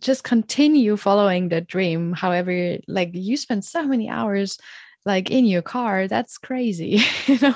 [0.00, 4.58] just continue following the dream however like you spend so many hours
[5.06, 7.54] like in your car that's crazy you know?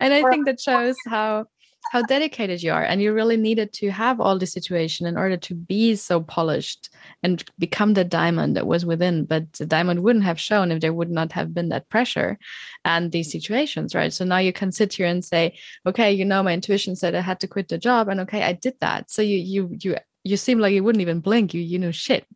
[0.00, 1.46] And i think that shows how
[1.90, 5.36] how dedicated you are and you really needed to have all the situation in order
[5.36, 6.88] to be so polished
[7.22, 10.94] and become the diamond that was within but the diamond wouldn't have shown if there
[10.94, 12.38] would not have been that pressure
[12.84, 13.38] and these mm-hmm.
[13.38, 14.12] situations right?
[14.12, 15.56] So now you can sit here and say
[15.86, 18.52] okay you know my intuition said i had to quit the job and okay i
[18.52, 19.10] did that.
[19.10, 22.26] So you you you you seem like you wouldn't even blink you you know shit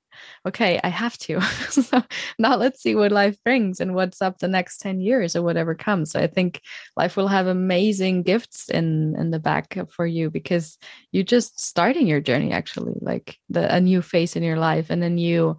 [0.47, 1.41] okay, I have to.
[1.71, 2.03] so
[2.39, 5.75] now let's see what life brings and what's up the next 10 years or whatever
[5.75, 6.13] comes.
[6.13, 6.61] So I think
[6.97, 10.79] life will have amazing gifts in in the back for you because
[11.13, 15.03] you're just starting your journey actually, like the a new phase in your life and
[15.03, 15.57] a new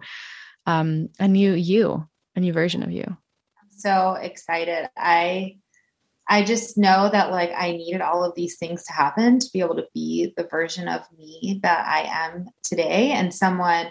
[0.66, 2.06] um a new you,
[2.36, 3.04] a new version of you.
[3.06, 4.88] I'm so excited.
[4.96, 5.58] I
[6.30, 9.58] I just know that like I needed all of these things to happen to be
[9.58, 13.88] able to be the version of me that I am today and someone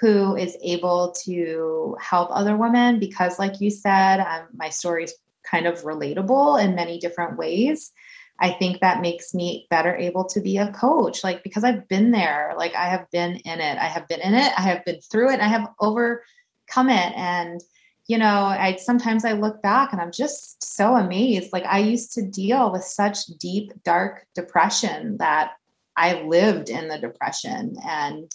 [0.00, 5.14] who is able to help other women because, like you said, um, my story is
[5.48, 7.92] kind of relatable in many different ways.
[8.40, 12.12] I think that makes me better able to be a coach, like because I've been
[12.12, 15.00] there, like I have been in it, I have been in it, I have been
[15.02, 17.12] through it, I have overcome it.
[17.14, 17.60] And,
[18.06, 21.52] you know, I sometimes I look back and I'm just so amazed.
[21.52, 25.52] Like I used to deal with such deep, dark depression that
[25.96, 28.34] I lived in the depression and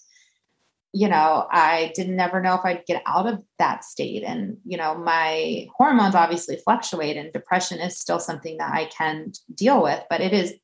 [0.91, 4.24] you know, I didn't never know if I'd get out of that state.
[4.24, 9.34] And, you know, my hormones obviously fluctuate, and depression is still something that I can
[9.53, 10.55] deal with, but it is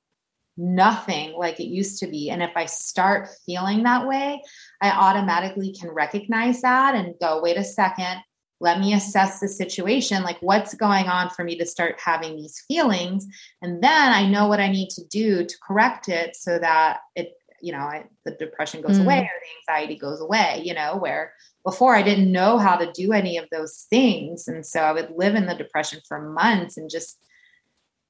[0.58, 2.32] nothing like it used to be.
[2.32, 4.42] And if I start feeling that way,
[4.82, 8.22] I automatically can recognize that and go, wait a second,
[8.60, 10.24] let me assess the situation.
[10.24, 13.28] Like, what's going on for me to start having these feelings?
[13.62, 17.34] And then I know what I need to do to correct it so that it
[17.62, 19.04] you know I, the depression goes mm.
[19.04, 21.34] away or the anxiety goes away you know where
[21.64, 25.12] before i didn't know how to do any of those things and so i would
[25.16, 27.18] live in the depression for months and just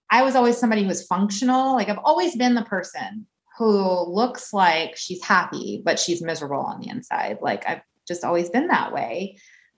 [0.10, 3.26] i was always somebody who was functional like i've always been the person
[3.58, 8.50] who looks like she's happy but she's miserable on the inside like i've just always
[8.50, 9.38] been that way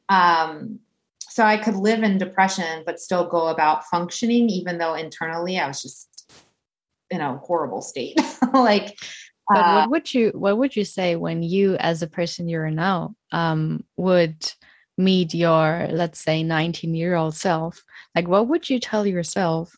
[0.10, 0.80] um
[1.20, 5.68] so i could live in depression but still go about functioning even though internally i
[5.68, 6.32] was just
[7.10, 8.20] in a horrible state
[8.54, 8.98] like
[9.50, 12.60] but uh, what would you what would you say when you, as a person you
[12.60, 14.52] are now, um, would
[14.98, 17.84] meet your let's say 19 year old self?
[18.16, 19.74] Like, what would you tell yourself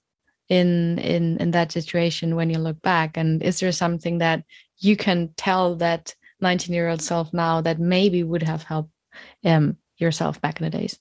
[0.50, 3.16] in in in that situation when you look back?
[3.16, 4.44] And is there something that
[4.80, 8.92] you can tell that 19 year old self now that maybe would have helped
[9.46, 11.00] um, yourself back in the days?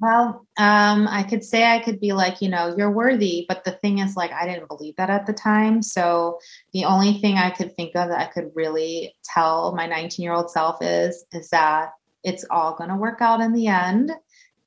[0.00, 3.72] Well, um, I could say I could be like, you know, you're worthy, but the
[3.72, 5.82] thing is, like, I didn't believe that at the time.
[5.82, 6.38] So
[6.72, 10.32] the only thing I could think of that I could really tell my 19 year
[10.32, 11.90] old self is, is that
[12.24, 14.12] it's all going to work out in the end.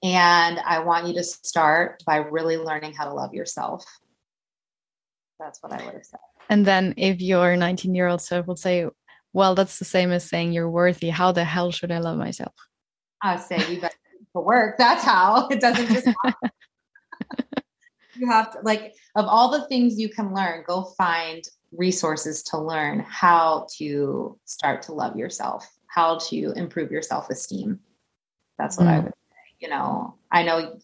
[0.03, 3.85] And I want you to start by really learning how to love yourself.
[5.39, 6.19] That's what I would have said.
[6.49, 8.87] And then if your 19 year old self would say,
[9.31, 11.09] well, that's the same as saying you're worthy.
[11.09, 12.53] How the hell should I love myself?
[13.23, 13.95] I say you better
[14.35, 14.77] to work.
[14.77, 16.07] That's how it doesn't just
[18.15, 22.57] you have to like of all the things you can learn, go find resources to
[22.57, 27.79] learn how to start to love yourself, how to improve your self-esteem.
[28.59, 28.91] That's what mm.
[28.91, 29.37] I would say.
[29.59, 30.77] You know, I know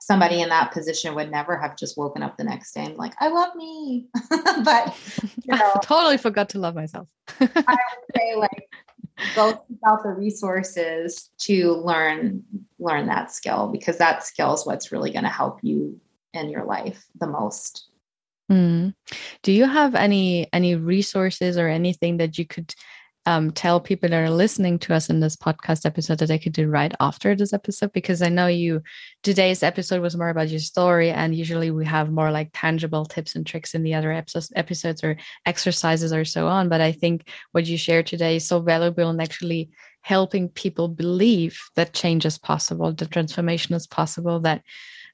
[0.00, 3.14] somebody in that position would never have just woken up the next day and like,
[3.20, 4.08] I love me.
[4.64, 4.98] but
[5.44, 7.08] you know, I totally forgot to love myself.
[7.38, 8.68] I would say like
[9.34, 12.42] go seek out the resources to learn
[12.78, 16.00] learn that skill because that skill is what's really going to help you
[16.34, 17.88] in your life the most
[18.50, 18.92] mm.
[19.42, 22.74] do you have any any resources or anything that you could
[23.26, 26.52] um, tell people that are listening to us in this podcast episode that they could
[26.52, 28.82] do right after this episode because i know you
[29.22, 33.36] today's episode was more about your story and usually we have more like tangible tips
[33.36, 35.16] and tricks in the other episodes, or
[35.46, 36.68] exercises or so on.
[36.68, 39.70] But i think what you shared today is so valuable and actually
[40.02, 44.62] helping people believe that change is possible that transformation is possible that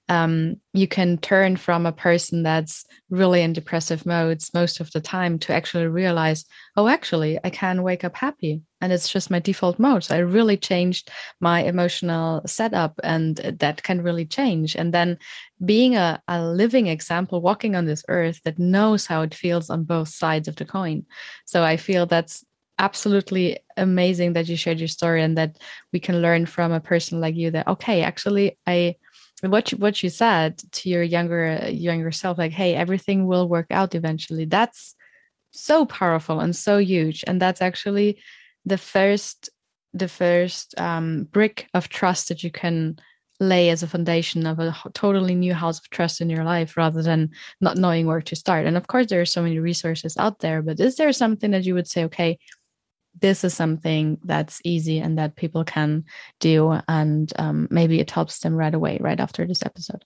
[0.08, 5.00] um, you can turn from a person that's really in depressive modes most of the
[5.00, 6.44] time to actually realize,
[6.76, 8.62] oh, actually, I can wake up happy.
[8.80, 10.04] And it's just my default mode.
[10.04, 14.76] So I really changed my emotional setup, and that can really change.
[14.76, 15.18] And then
[15.64, 19.84] being a, a living example, walking on this earth that knows how it feels on
[19.84, 21.04] both sides of the coin.
[21.44, 22.44] So I feel that's
[22.78, 25.58] absolutely amazing that you shared your story and that
[25.92, 28.94] we can learn from a person like you that, okay, actually, I
[29.42, 33.66] what you, what you said to your younger younger self like hey everything will work
[33.70, 34.94] out eventually that's
[35.50, 38.18] so powerful and so huge and that's actually
[38.64, 39.50] the first
[39.94, 42.98] the first um, brick of trust that you can
[43.40, 47.02] lay as a foundation of a totally new house of trust in your life rather
[47.02, 47.30] than
[47.60, 50.60] not knowing where to start and of course there are so many resources out there
[50.60, 52.36] but is there something that you would say okay
[53.20, 56.04] this is something that's easy and that people can
[56.40, 60.04] do and um, maybe it helps them right away right after this episode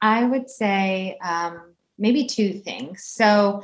[0.00, 3.62] i would say um, maybe two things so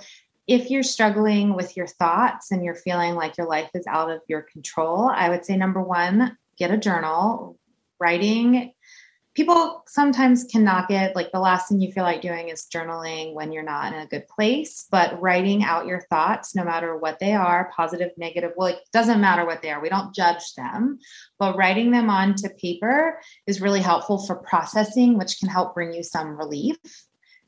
[0.49, 4.23] if you're struggling with your thoughts and you're feeling like your life is out of
[4.29, 7.59] your control, I would say number one, get a journal.
[8.01, 8.73] Writing,
[9.39, 11.15] people sometimes can knock it.
[11.15, 14.07] Like the last thing you feel like doing is journaling when you're not in a
[14.07, 18.75] good place, but writing out your thoughts, no matter what they are positive, negative, well,
[18.75, 19.81] it doesn't matter what they are.
[19.81, 20.99] We don't judge them,
[21.39, 26.03] but writing them onto paper is really helpful for processing, which can help bring you
[26.03, 26.77] some relief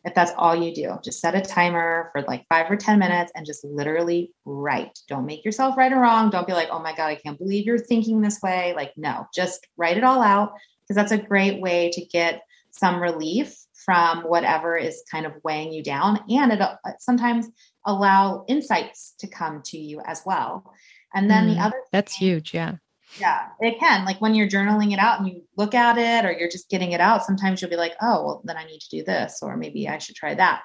[0.03, 3.33] if that's all you do, just set a timer for like five or 10 minutes
[3.35, 4.99] and just literally write.
[5.09, 6.31] Don't make yourself right or wrong.
[6.31, 8.73] Don't be like, oh my God, I can't believe you're thinking this way.
[8.75, 10.55] Like, no, just write it all out
[10.91, 15.73] because that's a great way to get some relief from whatever is kind of weighing
[15.73, 16.19] you down.
[16.29, 17.47] And it uh, sometimes
[17.87, 20.75] allow insights to come to you as well.
[21.15, 22.53] And then mm, the other that's thing, huge.
[22.53, 22.77] Yeah.
[23.21, 24.05] Yeah, it can.
[24.05, 26.91] Like when you're journaling it out and you look at it or you're just getting
[26.91, 29.57] it out, sometimes you'll be like, oh, well, then I need to do this, or
[29.57, 30.63] maybe I should try that.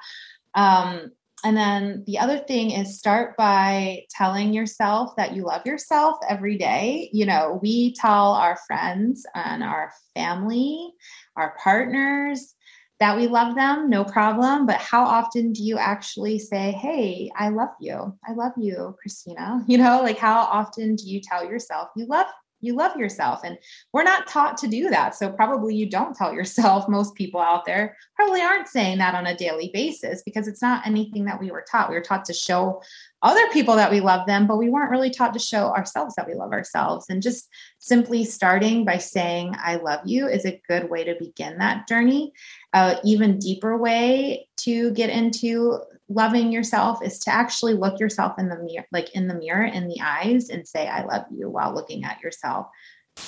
[0.56, 1.12] Um,
[1.44, 6.58] and then the other thing is start by telling yourself that you love yourself every
[6.58, 7.10] day.
[7.14, 10.92] You know, we tell our friends and our family,
[11.36, 12.56] our partners,
[13.00, 14.66] that we love them, no problem.
[14.66, 18.18] But how often do you actually say, Hey, I love you?
[18.26, 19.64] I love you, Christina?
[19.68, 22.28] You know, like how often do you tell yourself you love
[22.66, 23.58] you love yourself and
[23.94, 25.16] we're not taught to do that.
[25.16, 29.28] So probably you don't tell yourself most people out there probably aren't saying that on
[29.28, 31.90] a daily basis because it's not anything that we were taught.
[31.90, 32.82] We were taught to show
[33.22, 36.28] other people that we love them but we weren't really taught to show ourselves that
[36.28, 37.48] we love ourselves and just
[37.80, 42.32] simply starting by saying i love you is a good way to begin that journey
[42.74, 48.50] a even deeper way to get into loving yourself is to actually look yourself in
[48.50, 51.74] the mirror, like in the mirror, in the eyes, and say, I love you while
[51.74, 52.68] looking at yourself.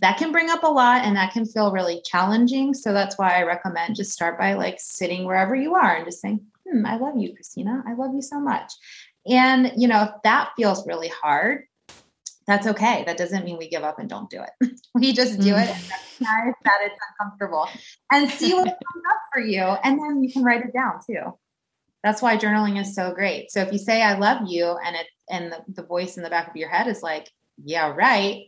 [0.02, 2.74] That can bring up a lot and that can feel really challenging.
[2.74, 6.22] So that's why I recommend just start by like sitting wherever you are and just
[6.22, 7.84] saying, hmm, I love you, Christina.
[7.88, 8.74] I love you so much.
[9.30, 11.64] And, you know, if that feels really hard,
[12.48, 13.04] that's okay.
[13.06, 14.80] That doesn't mean we give up and don't do it.
[14.96, 15.92] we just do it and mm.
[15.92, 17.68] recognize that it's uncomfortable
[18.12, 19.62] and see what comes up for you.
[19.62, 21.38] And then you can write it down too.
[22.04, 23.52] That's why journaling is so great.
[23.52, 26.30] So if you say I love you and it and the, the voice in the
[26.30, 27.30] back of your head is like,
[27.62, 28.46] yeah, right,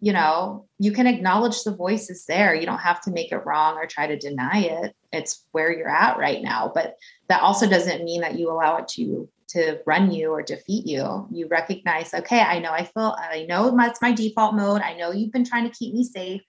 [0.00, 2.54] you know, you can acknowledge the voice is there.
[2.54, 4.94] You don't have to make it wrong or try to deny it.
[5.12, 6.72] It's where you're at right now.
[6.74, 6.96] But
[7.28, 11.28] that also doesn't mean that you allow it to to run you or defeat you.
[11.30, 14.82] You recognize, okay, I know I feel I know that's my default mode.
[14.82, 16.42] I know you've been trying to keep me safe,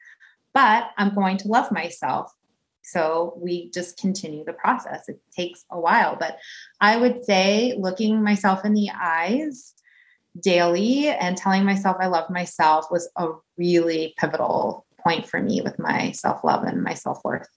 [0.54, 2.32] but I'm going to love myself.
[2.84, 5.10] So we just continue the process.
[5.10, 6.38] It takes a while, but
[6.80, 9.74] I would say looking myself in the eyes
[10.40, 15.80] daily and telling myself I love myself was a really pivotal point for me with
[15.80, 17.48] my self love and my self worth.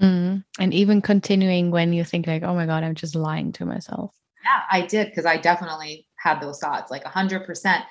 [0.00, 0.44] Mm.
[0.58, 4.14] And even continuing when you think like, oh my God, I'm just lying to myself.
[4.44, 7.82] Yeah, I did because I definitely had those thoughts like 100%.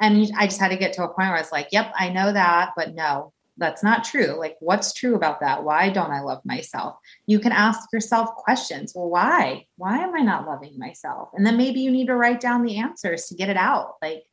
[0.00, 2.10] And I just had to get to a point where I was like, yep, I
[2.10, 4.38] know that, but no, that's not true.
[4.38, 5.64] Like, what's true about that?
[5.64, 6.96] Why don't I love myself?
[7.26, 8.92] You can ask yourself questions.
[8.94, 9.66] Well, why?
[9.76, 11.30] Why am I not loving myself?
[11.34, 13.94] And then maybe you need to write down the answers to get it out.
[14.00, 14.24] Like,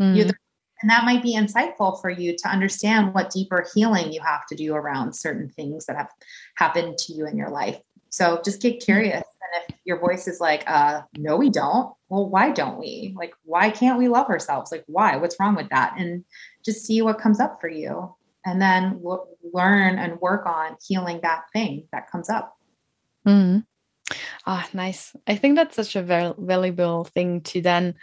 [0.00, 0.16] mm.
[0.16, 0.30] you
[0.82, 4.56] and that might be insightful for you to understand what deeper healing you have to
[4.56, 6.10] do around certain things that have
[6.56, 7.78] happened to you in your life.
[8.10, 8.80] So just get hmm.
[8.80, 9.22] curious.
[9.52, 13.14] And if your voice is like, uh, no, we don't, well, why don't we?
[13.16, 14.72] Like, why can't we love ourselves?
[14.72, 15.16] Like, why?
[15.16, 15.94] What's wrong with that?
[15.98, 16.24] And
[16.64, 19.02] just see what comes up for you and then
[19.52, 22.56] learn and work on healing that thing that comes up.
[23.26, 23.64] Mm.
[24.46, 25.14] Ah, nice.
[25.26, 27.94] I think that's such a very valuable thing to then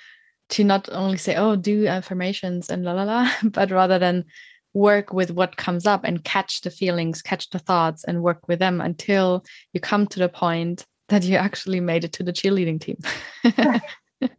[0.49, 4.25] to not only say, oh, do affirmations and la la la, but rather than
[4.73, 8.59] work with what comes up and catch the feelings, catch the thoughts, and work with
[8.59, 9.43] them until
[9.73, 12.97] you come to the point that you actually made it to the cheerleading team.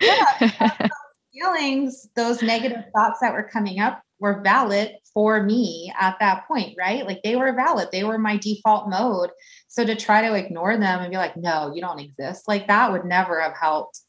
[0.00, 0.88] yeah,
[1.32, 6.76] feelings, those negative thoughts that were coming up were valid for me at that point,
[6.78, 7.06] right?
[7.06, 7.88] Like they were valid.
[7.90, 9.30] They were my default mode.
[9.68, 12.92] So to try to ignore them and be like, no, you don't exist, like that
[12.92, 14.00] would never have helped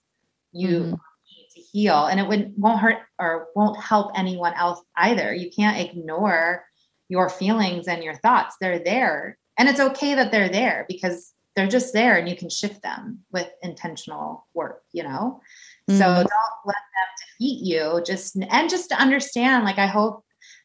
[0.52, 0.94] you mm-hmm.
[0.94, 2.06] to heal.
[2.06, 5.34] And it would won't hurt or won't help anyone else either.
[5.34, 6.66] You can't ignore
[7.08, 8.56] your feelings and your thoughts.
[8.60, 9.38] They're there.
[9.58, 13.20] And it's okay that they're there because they're just there and you can shift them
[13.32, 15.42] with intentional work, you know?
[15.90, 16.00] Mm-hmm.
[16.00, 18.02] So don't let them defeat you.
[18.06, 20.24] Just and just to understand, like I hope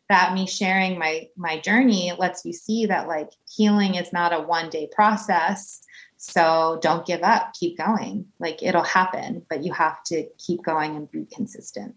[0.09, 4.41] that me sharing my my journey lets you see that like healing is not a
[4.41, 5.83] one day process
[6.17, 10.97] so don't give up keep going like it'll happen but you have to keep going
[10.97, 11.95] and be consistent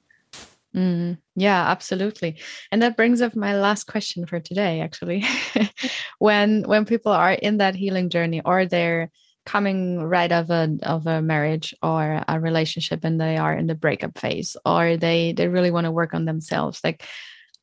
[0.75, 2.37] Mm, yeah, absolutely.
[2.71, 5.25] And that brings up my last question for today actually.
[6.19, 9.09] when when people are in that healing journey or they're
[9.45, 13.73] coming right of a of a marriage or a relationship and they are in the
[13.73, 17.03] breakup phase or they they really want to work on themselves like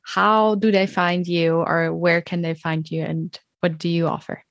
[0.03, 4.07] how do they find you or where can they find you and what do you
[4.07, 4.45] offer?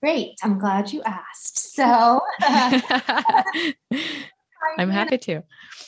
[0.00, 0.38] Great.
[0.44, 1.74] I'm glad you asked.
[1.74, 2.20] So
[4.78, 5.42] I'm happy to.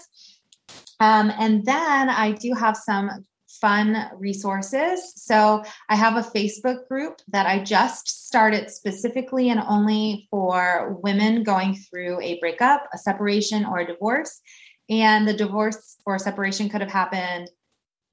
[1.00, 3.26] Um, and then I do have some
[3.62, 5.14] fun resources.
[5.16, 11.44] So I have a Facebook group that I just started specifically and only for women
[11.44, 14.42] going through a breakup, a separation, or a divorce.
[14.90, 17.50] And the divorce or separation could have happened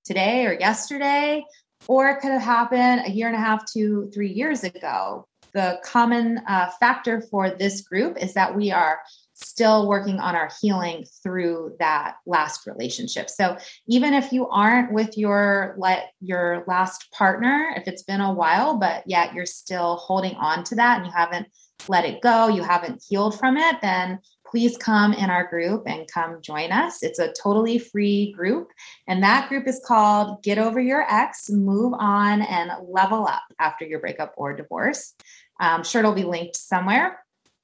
[0.05, 1.45] today or yesterday,
[1.87, 5.27] or it could have happened a year and a half to three years ago.
[5.53, 9.01] The common uh, factor for this group is that we are
[9.35, 13.29] still working on our healing through that last relationship.
[13.29, 18.33] So even if you aren't with your let your last partner, if it's been a
[18.33, 21.49] while, but yet you're still holding on to that and you haven't
[21.89, 24.21] let it go, you haven't healed from it, then
[24.55, 27.03] please come in our group and come join us.
[27.03, 28.69] It's a totally free group.
[29.09, 33.85] And that group is called Get Over Your Ex, Move On, and Level Up After
[33.85, 35.15] Your Breakup or Divorce.
[35.59, 37.19] I'm sure it'll be linked somewhere.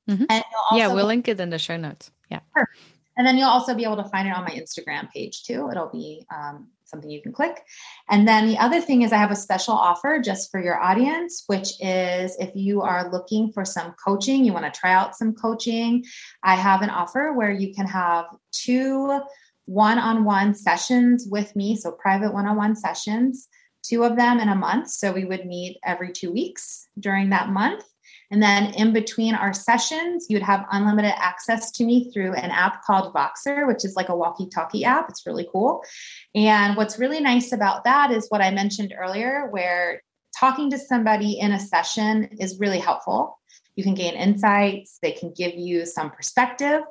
[0.09, 0.25] Mm-hmm.
[0.31, 2.11] And yeah, we'll link it in the show notes.
[2.29, 2.41] Yeah.
[3.17, 5.69] And then you'll also be able to find it on my Instagram page too.
[5.71, 7.63] It'll be um, something you can click.
[8.09, 11.45] And then the other thing is, I have a special offer just for your audience,
[11.47, 15.35] which is if you are looking for some coaching, you want to try out some
[15.35, 16.05] coaching,
[16.43, 19.21] I have an offer where you can have two
[19.67, 21.77] one on one sessions with me.
[21.77, 23.49] So, private one on one sessions,
[23.85, 24.91] two of them in a month.
[24.91, 27.85] So, we would meet every two weeks during that month.
[28.31, 32.85] And then in between our sessions, you'd have unlimited access to me through an app
[32.85, 35.09] called Voxer, which is like a walkie talkie app.
[35.09, 35.83] It's really cool.
[36.35, 40.03] And what's really nice about that is what I mentioned earlier, where
[40.39, 43.39] talking to somebody in a session is really helpful.
[43.75, 46.83] You can gain insights, they can give you some perspective,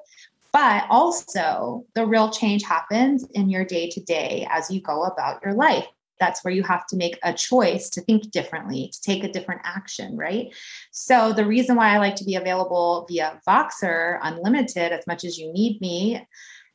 [0.51, 5.41] but also the real change happens in your day to day as you go about
[5.43, 5.85] your life
[6.20, 9.61] that's where you have to make a choice to think differently, to take a different
[9.63, 10.53] action, right?
[10.91, 15.38] So, the reason why I like to be available via Voxer unlimited as much as
[15.38, 16.26] you need me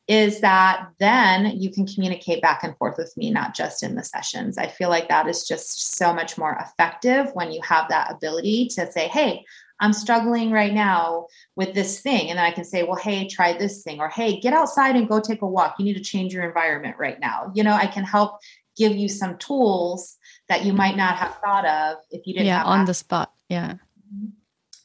[0.07, 4.05] is that then you can communicate back and forth with me, not just in the
[4.05, 4.59] sessions.
[4.59, 8.69] I feel like that is just so much more effective when you have that ability
[8.75, 9.45] to say, hey,
[9.81, 12.31] I'm struggling right now with this thing.
[12.31, 15.09] And then I can say, well, hey, try this thing, or hey, get outside and
[15.09, 15.77] go take a walk.
[15.79, 17.51] You need to change your environment right now.
[17.55, 18.39] You know, I can help
[18.77, 20.17] give you some tools
[20.49, 23.75] that you might not have thought of if you didn't yeah on the spot yeah.
[24.15, 24.27] Mm-hmm.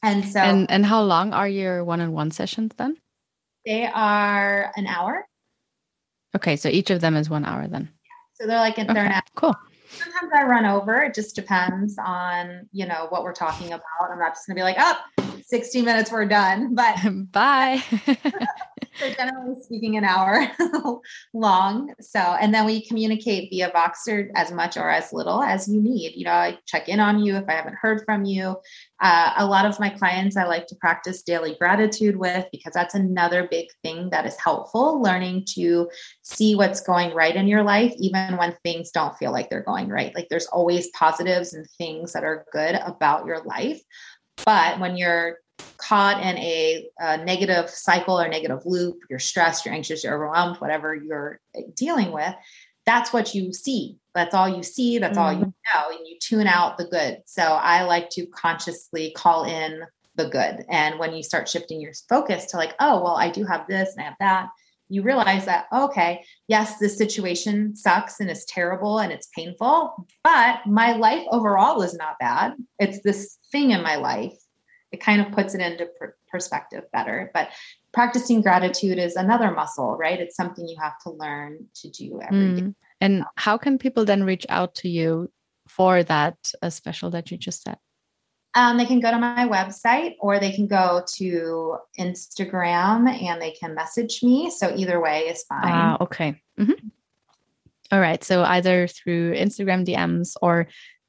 [0.02, 2.96] and so and and how long are your one-on-one sessions then?
[3.66, 5.26] They are an hour.
[6.36, 7.90] Okay so each of them is one hour then.
[8.34, 8.92] So they're like okay.
[8.92, 9.22] they're an hour.
[9.34, 9.56] cool.
[9.90, 13.82] Sometimes i run over it just depends on you know what we're talking about.
[14.10, 14.98] I'm not just gonna be like oh
[15.46, 16.74] 60 minutes we're done.
[16.74, 16.96] But
[17.32, 17.82] bye
[18.98, 20.50] so generally speaking an hour
[21.34, 21.92] long.
[22.00, 26.14] So and then we communicate via voxer as much or as little as you need.
[26.16, 28.56] You know i check in on you if i haven't heard from you.
[29.00, 32.94] Uh, a lot of my clients i like to practice daily gratitude with because that's
[32.94, 35.88] another big thing that is helpful learning to
[36.22, 39.88] see what's going right in your life even when things don't feel like they're going
[39.88, 40.14] right.
[40.14, 43.80] Like there's always positives and things that are good about your life.
[44.44, 45.38] But when you're
[45.76, 50.56] caught in a, a, negative cycle or negative loop, you're stressed, you're anxious, you're overwhelmed,
[50.58, 51.40] whatever you're
[51.74, 52.34] dealing with,
[52.86, 53.96] that's what you see.
[54.14, 54.98] That's all you see.
[54.98, 55.26] That's mm-hmm.
[55.26, 55.90] all you mm-hmm.
[55.90, 55.96] know.
[55.96, 57.22] And you tune out the good.
[57.26, 59.82] So I like to consciously call in
[60.16, 60.64] the good.
[60.68, 63.94] And when you start shifting your focus to like, oh, well, I do have this
[63.94, 64.48] and I have that,
[64.90, 70.66] you realize that okay yes this situation sucks and it's terrible and it's painful but
[70.66, 74.36] my life overall is not bad it's this thing in my life
[74.92, 77.50] it kind of puts it into per- perspective better but
[77.92, 82.38] practicing gratitude is another muscle right it's something you have to learn to do every
[82.38, 82.56] mm.
[82.56, 82.74] day.
[83.00, 85.30] and how can people then reach out to you
[85.68, 87.78] for that uh, special that you just said
[88.54, 93.52] um, they can go to my website or they can go to Instagram and they
[93.52, 94.50] can message me.
[94.50, 95.72] So either way is fine.
[95.72, 96.42] Uh, okay.
[96.58, 96.88] Mm-hmm.
[97.92, 98.22] All right.
[98.24, 100.68] So either through Instagram DMs or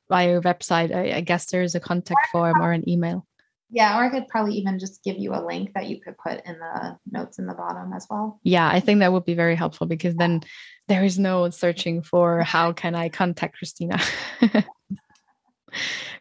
[0.10, 3.26] via your website, I, I guess there's a contact form or an email.
[3.74, 6.46] Yeah, or I could probably even just give you a link that you could put
[6.46, 8.40] in the notes in the bottom as well.
[8.44, 10.42] Yeah, I think that would be very helpful because then
[10.90, 13.98] there is no searching for how can I contact Christina.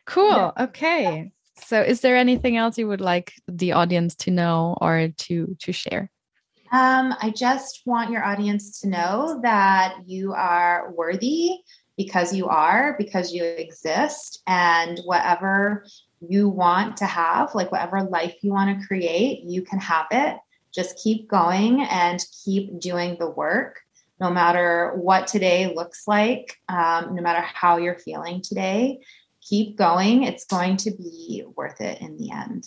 [0.07, 0.53] cool.
[0.59, 1.33] Okay.
[1.67, 5.73] So is there anything else you would like the audience to know or to to
[5.73, 6.11] share?
[6.73, 11.51] Um, I just want your audience to know that you are worthy
[11.97, 15.85] because you are, because you exist, and whatever
[16.21, 20.37] you want to have, like whatever life you want to create, you can have it.
[20.73, 23.81] Just keep going and keep doing the work
[24.21, 29.01] no matter what today looks like, um, no matter how you're feeling today
[29.41, 30.23] keep going.
[30.23, 32.67] It's going to be worth it in the end.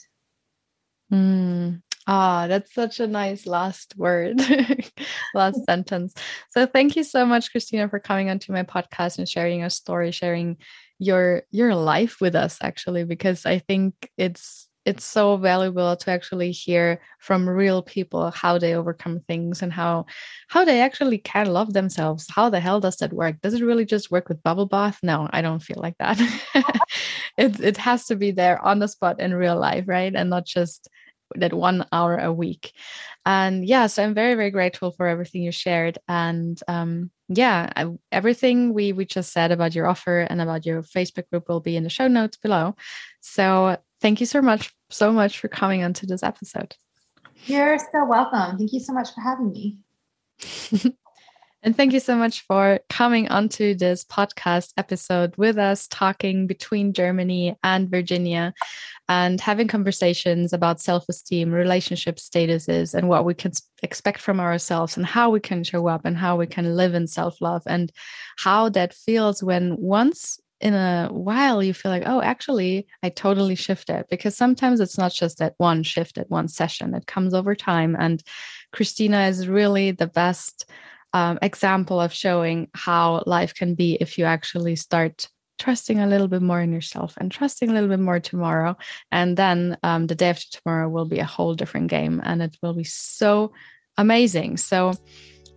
[1.12, 1.82] Mm.
[2.06, 4.42] Ah, that's such a nice last word,
[5.34, 6.14] last sentence.
[6.50, 10.12] So thank you so much, Christina, for coming onto my podcast and sharing your story,
[10.12, 10.58] sharing
[11.00, 16.52] your your life with us, actually, because I think it's it's so valuable to actually
[16.52, 20.06] hear from real people how they overcome things and how
[20.50, 22.28] how they actually can love themselves.
[22.30, 23.40] How the hell does that work?
[23.42, 25.00] Does it really just work with bubble bath?
[25.04, 26.20] No i don't feel like that.
[27.38, 30.14] It, it has to be there on the spot in real life right?
[30.16, 30.88] And not just
[31.36, 32.74] that one hour a week
[33.26, 37.88] and yeah so i'm very very grateful for everything you shared and um yeah I,
[38.12, 41.76] everything we we just said about your offer and about your facebook group will be
[41.76, 42.76] in the show notes below
[43.22, 46.76] so thank you so much so much for coming onto this episode.
[47.46, 48.58] You're so welcome.
[48.58, 49.80] Thank you so much for having me.
[51.64, 56.92] and thank you so much for coming onto this podcast episode with us, talking between
[56.92, 58.54] Germany and Virginia
[59.08, 64.98] and having conversations about self esteem, relationship statuses, and what we can expect from ourselves,
[64.98, 67.94] and how we can show up, and how we can live in self love, and
[68.38, 73.54] how that feels when once in a while you feel like oh actually i totally
[73.54, 76.94] shifted because sometimes it's not just that one shift at one session.
[76.94, 78.24] It comes over time and
[78.72, 80.66] christina is really the best
[81.14, 85.28] um, example of showing how life can be if you actually start
[85.60, 88.76] trusting a little bit more in yourself and trusting a little bit more tomorrow.
[89.12, 92.58] And then um, the day after tomorrow will be a whole different game and it
[92.62, 93.54] will be so
[93.98, 94.58] amazing.
[94.58, 94.94] So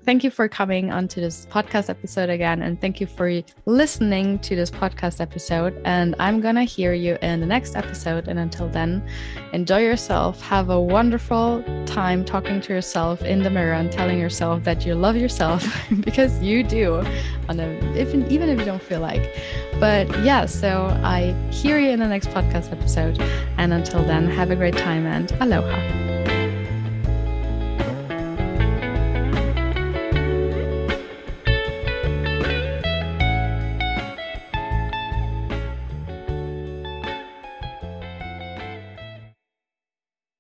[0.07, 2.63] thank you for coming onto this podcast episode again.
[2.63, 5.83] And thank you for listening to this podcast episode.
[5.85, 8.29] And I'm going to hear you in the next episode.
[8.29, 9.07] And until then,
[9.53, 10.41] enjoy yourself.
[10.43, 14.95] Have a wonderful time talking to yourself in the mirror and telling yourself that you
[14.95, 15.67] love yourself
[16.01, 17.05] because you do,
[17.49, 17.67] on a,
[17.97, 19.35] if, even if you don't feel like.
[19.81, 23.21] But yeah, so I hear you in the next podcast episode.
[23.59, 26.26] And until then, have a great time and aloha.